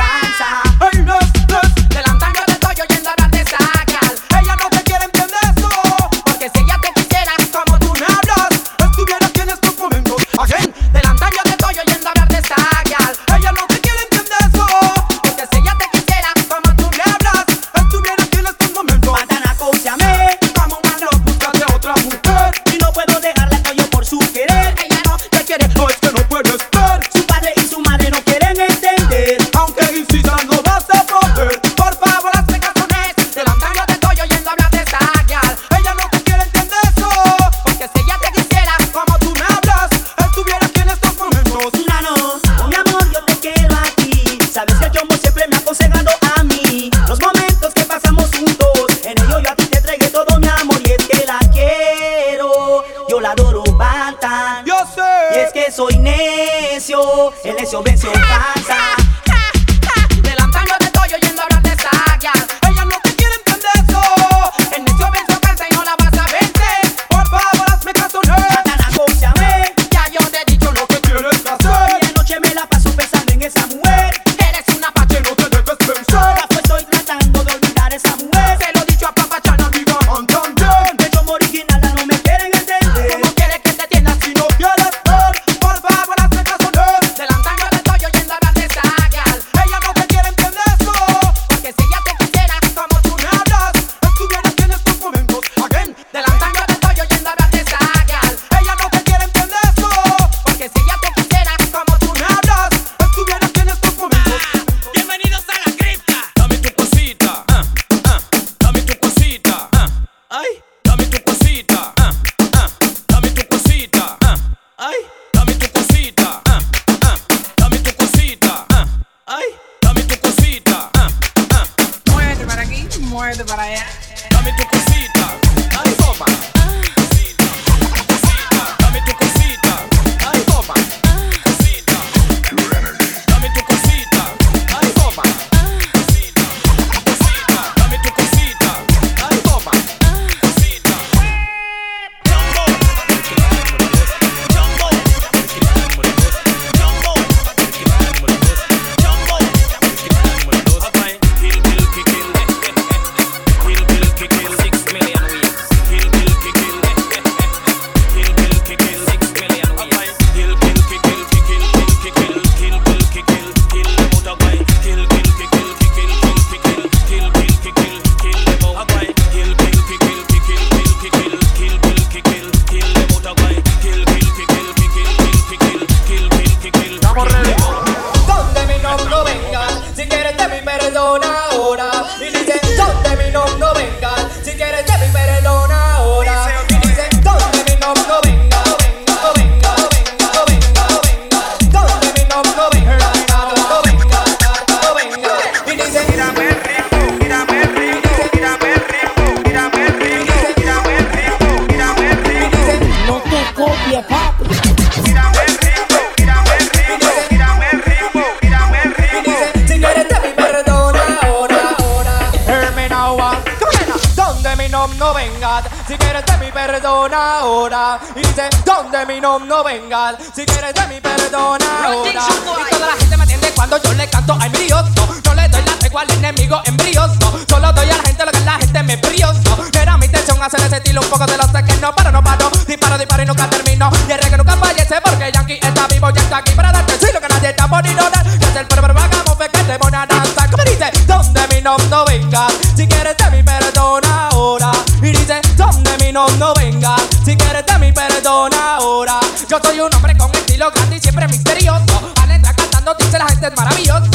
hacer 230.49 230.65
ese 230.65 230.77
estilo, 230.77 231.01
un 231.01 231.09
poco 231.09 231.25
de 231.27 231.37
los 231.37 231.47
que 231.47 231.77
no 231.77 231.93
paro, 231.93 232.11
no 232.11 232.23
paro, 232.23 232.49
disparo, 232.67 232.97
disparo 232.97 233.21
y 233.21 233.25
nunca 233.25 233.47
termino. 233.49 233.89
Y 234.07 234.11
el 234.11 234.19
reggae 234.19 234.37
nunca 234.37 234.57
fallece 234.57 234.95
porque 235.03 235.31
Yankee 235.31 235.59
está 235.61 235.87
vivo, 235.87 236.09
ya 236.09 236.21
está 236.21 236.37
aquí 236.37 236.53
para 236.53 236.71
darte 236.71 236.93
sí, 236.99 237.07
lo 237.13 237.21
que 237.21 237.27
nadie 237.27 237.49
está 237.49 237.67
poniendo. 237.67 238.03
Ya 238.11 238.49
es 238.49 238.55
el 238.55 238.67
perro, 238.67 238.81
pero 238.81 238.93
vagamos, 238.95 239.37
fe 239.37 239.49
que 239.51 239.63
te 239.63 239.77
mona 239.77 240.07
danza. 240.07 240.49
Como 240.49 240.63
dice, 240.63 240.91
donde 241.05 241.47
mi 241.53 241.61
no, 241.61 241.77
no 241.89 242.03
venga, 242.05 242.47
si 242.75 242.87
quieres 242.87 243.15
de 243.17 243.29
mi 243.29 243.43
perdona 243.43 244.29
ahora. 244.29 244.71
Y 245.01 245.11
dice, 245.11 245.39
donde 245.55 245.97
mi 245.99 246.11
no, 246.11 246.25
venga, 246.55 246.95
si 247.23 247.37
quieres 247.37 247.65
de 247.65 247.77
mi 247.77 247.91
perdona 247.91 248.75
ahora. 248.77 249.19
Yo 249.47 249.59
soy 249.63 249.79
un 249.79 249.93
hombre 249.93 250.17
con 250.17 250.33
estilo 250.33 250.71
grande 250.71 250.95
y 250.95 250.99
siempre 250.99 251.27
misterioso. 251.27 252.11
Al 252.21 252.31
entrar 252.31 252.55
cantando, 252.55 252.95
dice 252.95 253.19
la 253.19 253.27
gente 253.27 253.47
es 253.47 253.55
maravilloso. 253.55 254.08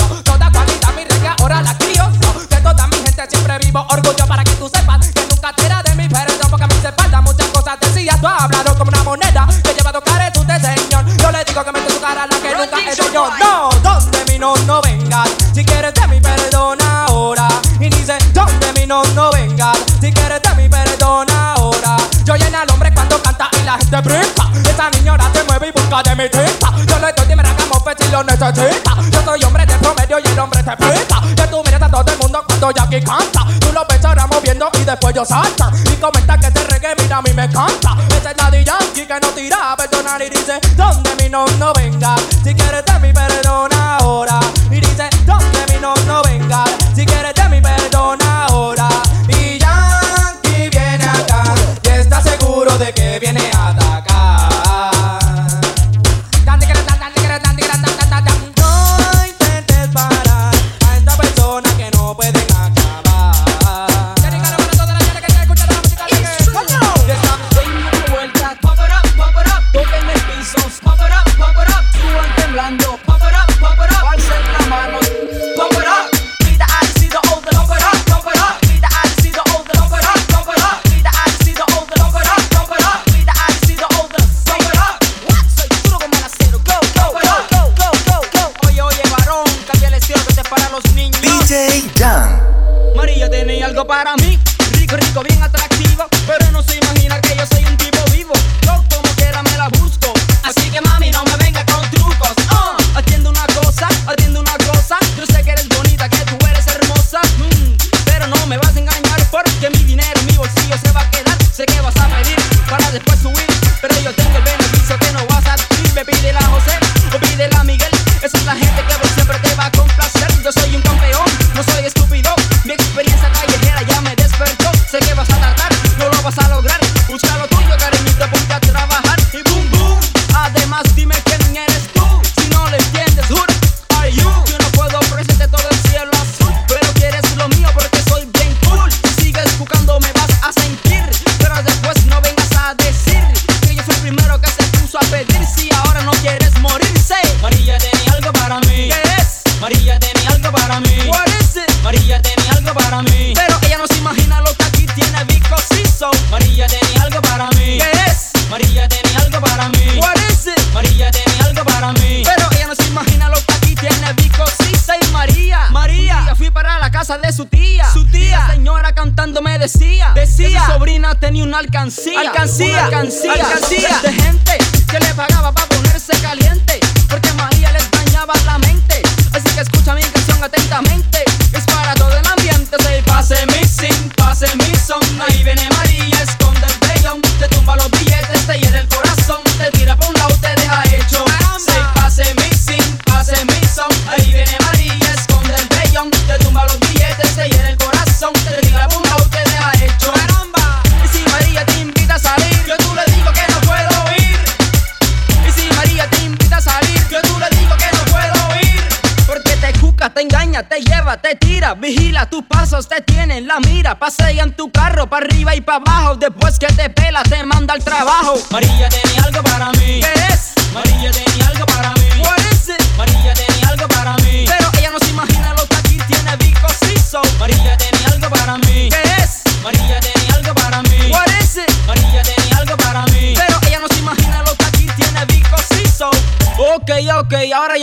lo 28.15 28.23
necesita. 28.23 28.95
Yo 29.11 29.23
soy 29.25 29.43
hombre 29.43 29.67
de 29.67 29.77
promedio 29.79 30.19
y 30.25 30.29
el 30.29 30.39
hombre 30.39 30.63
te 30.63 30.77
flipa. 30.77 31.21
Que 31.35 31.47
tú 31.49 31.63
miras 31.65 31.83
a 31.83 31.91
todo 31.91 32.13
el 32.13 32.19
mundo 32.19 32.45
cuando 32.47 32.71
Jackie 32.71 33.03
canta. 33.03 33.45
Tú 33.59 33.73
lo 33.73 33.85
pensarás 33.89 34.29
moviendo 34.29 34.71
y 34.75 34.85
después 34.85 35.15
yo 35.15 35.25
salta. 35.25 35.73
Y 35.93 35.97
comenta 35.97 36.39
que 36.39 36.51
te 36.53 36.63
reggae, 36.65 36.95
mira, 37.03 37.17
a 37.19 37.23
mí 37.23 37.33
me 37.35 37.45
encanta. 37.45 37.97
Ese 38.17 38.31
es 38.31 38.37
Daddy 38.37 38.65
Yankee 38.65 39.07
que 39.07 39.21
no 39.21 39.29
tira 39.31 39.73
a 39.73 39.77
personal 39.77 40.23
y 40.23 40.31
dice: 40.31 40.61
Donde 40.77 41.11
mi 41.17 41.29
no, 41.29 41.45
no 41.59 41.73
venga. 41.73 42.15
Si 42.45 42.55
quieres 42.55 42.74
your 100.75 100.83
mommy 100.83 101.11
don't 101.13 101.44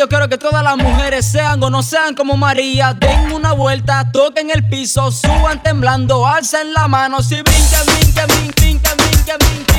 yo 0.02 0.08
quiero 0.10 0.28
que 0.28 0.40
todas 0.40 0.64
las 0.64 0.78
mujeres 0.78 1.32
sean 1.32 1.62
o 1.62 1.70
no 1.70 1.84
sean 1.84 2.16
como 2.16 2.36
María. 2.36 2.96
Den 2.96 3.32
una 3.34 3.52
vuelta, 3.52 4.12
toquen 4.12 4.50
el 4.50 4.68
piso, 4.68 5.12
suban 5.12 5.62
temblando, 5.62 6.26
alcen 6.26 6.74
la 6.74 6.88
mano. 6.88 7.22
Si 7.22 7.36
brinquen, 7.36 7.86
brinquen, 7.86 8.28
brinquen, 8.28 8.98
brinquen, 8.98 9.38
brinquen. 9.38 9.71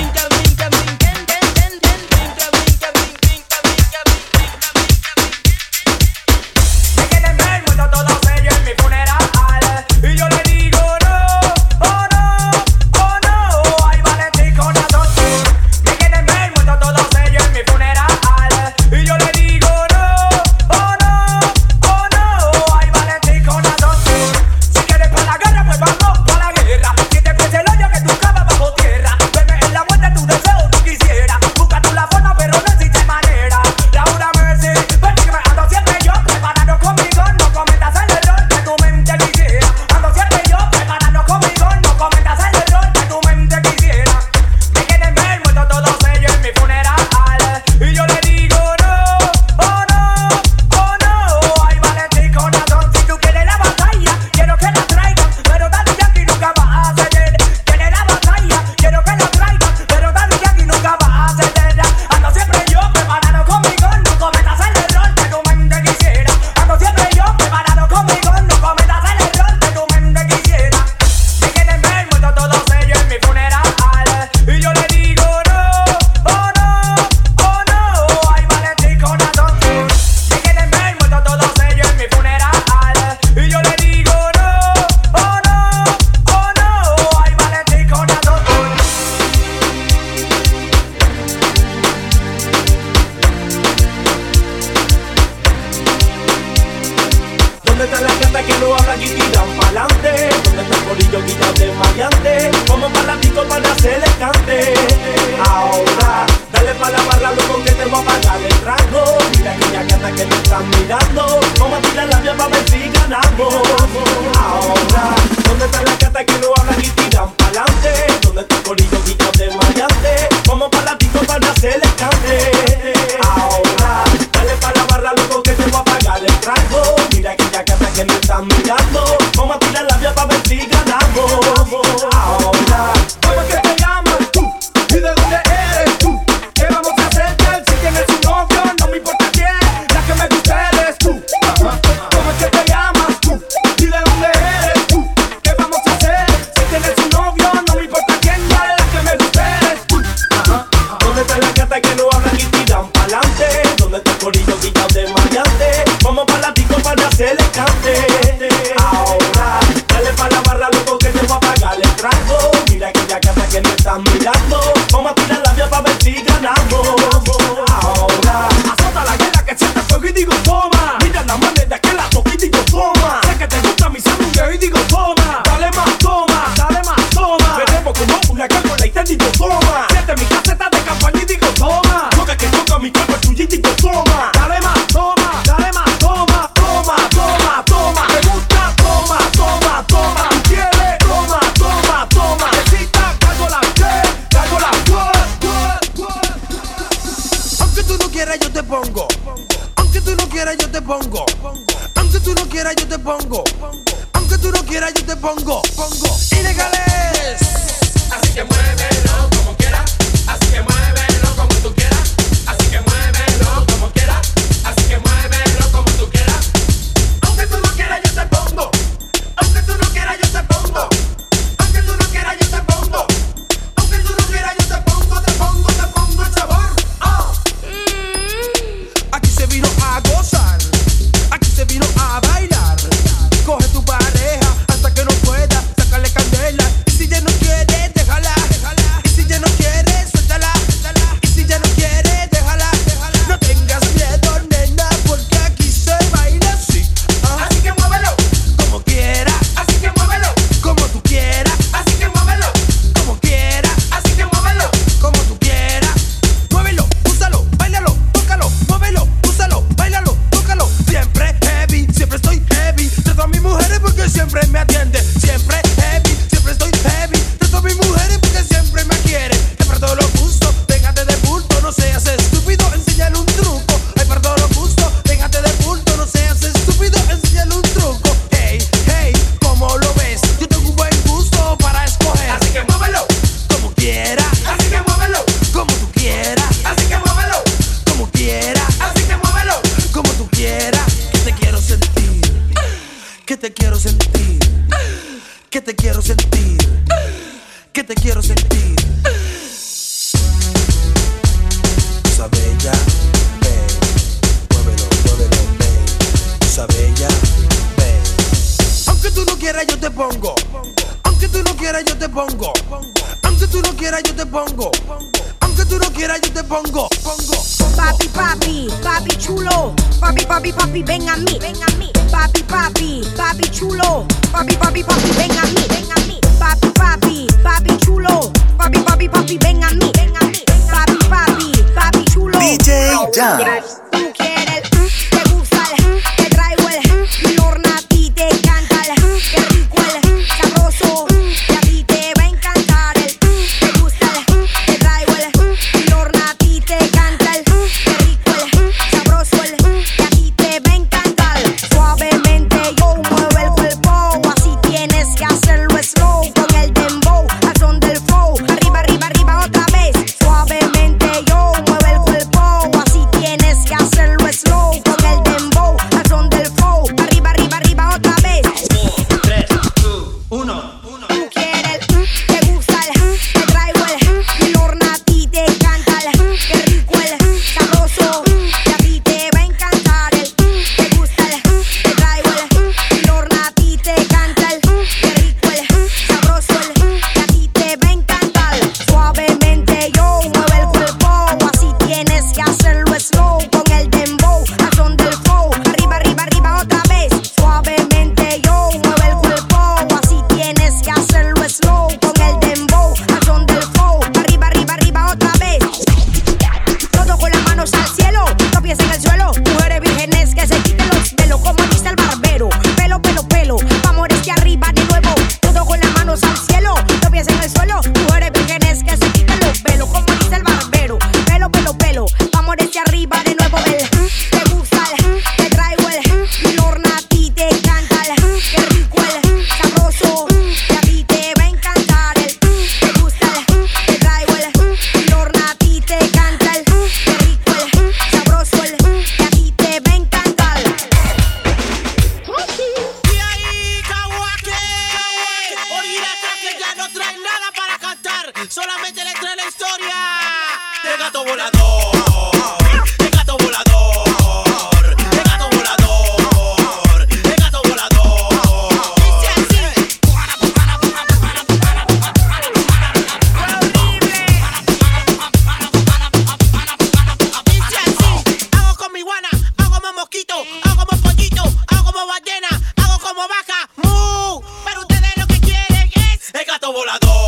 hablador. 476.93 477.22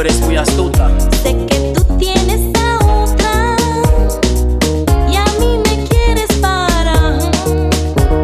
eres 0.00 0.20
muy 0.20 0.36
astuta. 0.36 0.90
Sé 1.22 1.36
que 1.46 1.72
tú 1.74 1.96
tienes 1.98 2.40
a 2.58 2.76
otra 3.02 3.56
y 5.10 5.16
a 5.16 5.24
mí 5.38 5.60
me 5.64 5.84
quieres 5.88 6.28
para. 6.40 7.18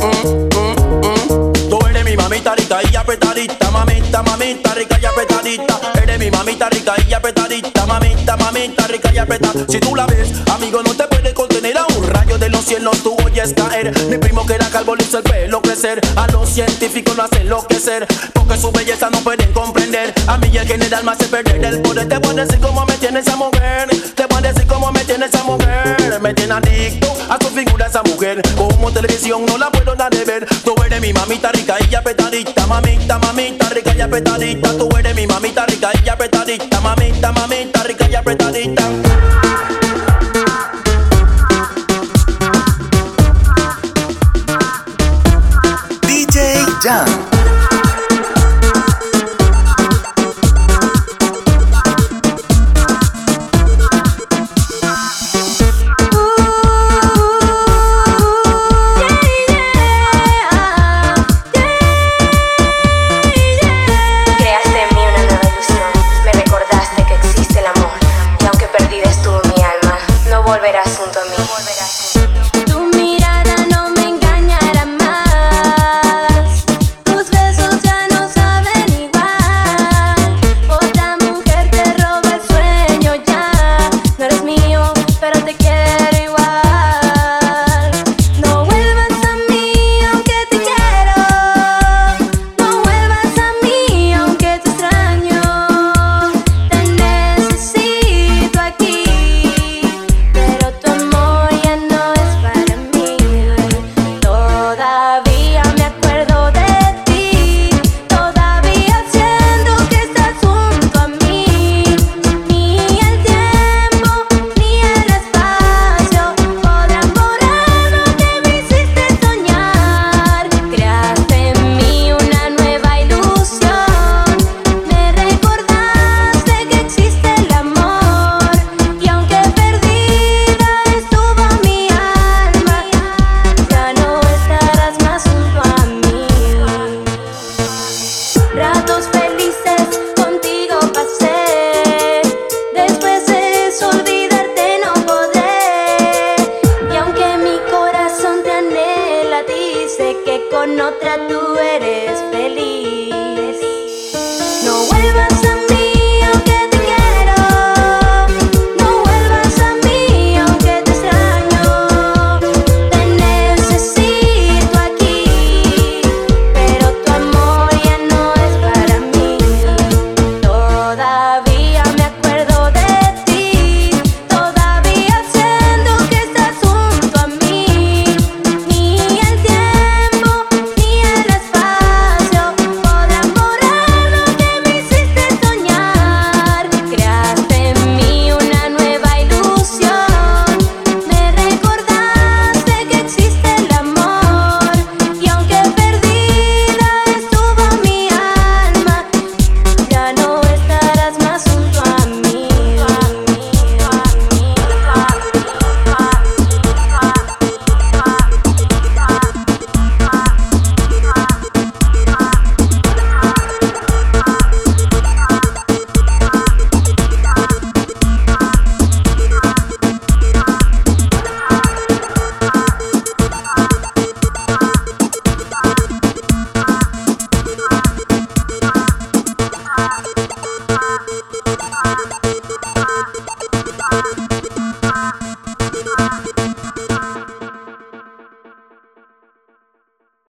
Mm, 0.00 0.16
mm, 0.54 0.72
mm. 1.04 1.68
Tú 1.68 1.78
eres 1.90 2.04
mi 2.04 2.16
mamita 2.16 2.54
rica 2.54 2.78
y 2.90 2.96
apretadita, 2.96 3.70
mamita, 3.70 4.22
mamita 4.22 4.74
rica 4.74 4.98
y 5.00 5.04
apretadita. 5.04 5.80
Eres 6.02 6.18
mi 6.18 6.30
mamita 6.30 6.70
rica 6.70 6.94
y 7.06 7.12
apretadita, 7.12 7.84
mamita, 7.86 8.36
mamita 8.38 8.86
rica 8.86 9.12
y 9.12 9.18
apretadita. 9.18 9.72
Si 9.72 9.78
tú 9.78 9.94
la 9.94 10.06
ves, 10.06 10.32
amigo, 10.54 10.82
no 10.82 10.94
te 10.94 11.06
puede 11.08 11.34
contener 11.34 11.76
a 11.76 11.84
un 11.98 12.06
rayo 12.08 12.38
de 12.38 12.48
los 12.48 12.64
cielos 12.64 13.02
tú 13.02 13.16
oyes 13.22 13.52
caer. 13.54 13.92
Mi 14.08 14.16
primo 14.16 14.46
que 14.46 14.54
era 14.54 14.70
calvo 14.70 14.96
le 14.96 15.04
hizo 15.04 15.18
el 15.18 15.24
pelo 15.24 15.60
crecer. 15.60 16.00
A 16.16 16.26
los 16.28 16.48
científicos 16.48 17.16
lo 17.16 17.24
hacen 17.24 17.42
enloquecer, 17.42 18.06
porque 18.32 18.56
su 18.56 18.72
belleza 18.72 19.10
no 19.10 19.18
pueden 19.20 19.52
comprar 19.52 19.75
a 20.28 20.38
mí 20.38 20.50
en 20.52 20.66
general 20.66 21.04
me 21.04 21.12
hace 21.12 21.26
perder 21.26 21.64
el 21.64 21.80
poder. 21.82 22.08
Te 22.08 22.14
a 22.16 22.18
decir 22.18 22.58
cómo 22.60 22.84
me 22.84 22.94
tiene 22.94 23.20
esa 23.20 23.36
mujer. 23.36 23.88
Te 24.14 24.22
a 24.24 24.40
decir 24.40 24.66
cómo 24.66 24.90
me 24.90 25.04
tiene 25.04 25.26
esa 25.26 25.42
mujer. 25.44 26.20
Me 26.20 26.34
tiene 26.34 26.54
adicto 26.54 27.16
a 27.28 27.38
su 27.40 27.48
figura 27.50 27.86
esa 27.86 28.02
mujer. 28.02 28.42
Como 28.56 28.90
televisión 28.90 29.46
no 29.46 29.56
la 29.56 29.70
puedo 29.70 29.94
dar 29.94 30.10
de 30.10 30.24
ver. 30.24 30.46
Tú 30.64 30.74
eres 30.84 31.00
mi 31.00 31.12
mamita 31.12 31.52
rica 31.52 31.76
y 31.88 31.94
apretadita. 31.94 32.66
Mamita, 32.66 33.18
mamita 33.18 33.68
rica 33.70 33.94
y 33.96 34.00
apretadita. 34.00 34.76
Tú 34.76 34.88
eres 34.96 35.14
mi 35.14 35.26
mamita 35.26 35.64
rica 35.66 35.90
y 36.04 36.08
apretadita. 36.08 36.80
Mamita, 36.80 37.32
mamita 37.32 37.82
rica 37.84 38.08
y 38.10 38.14
apretadita. 38.16 38.95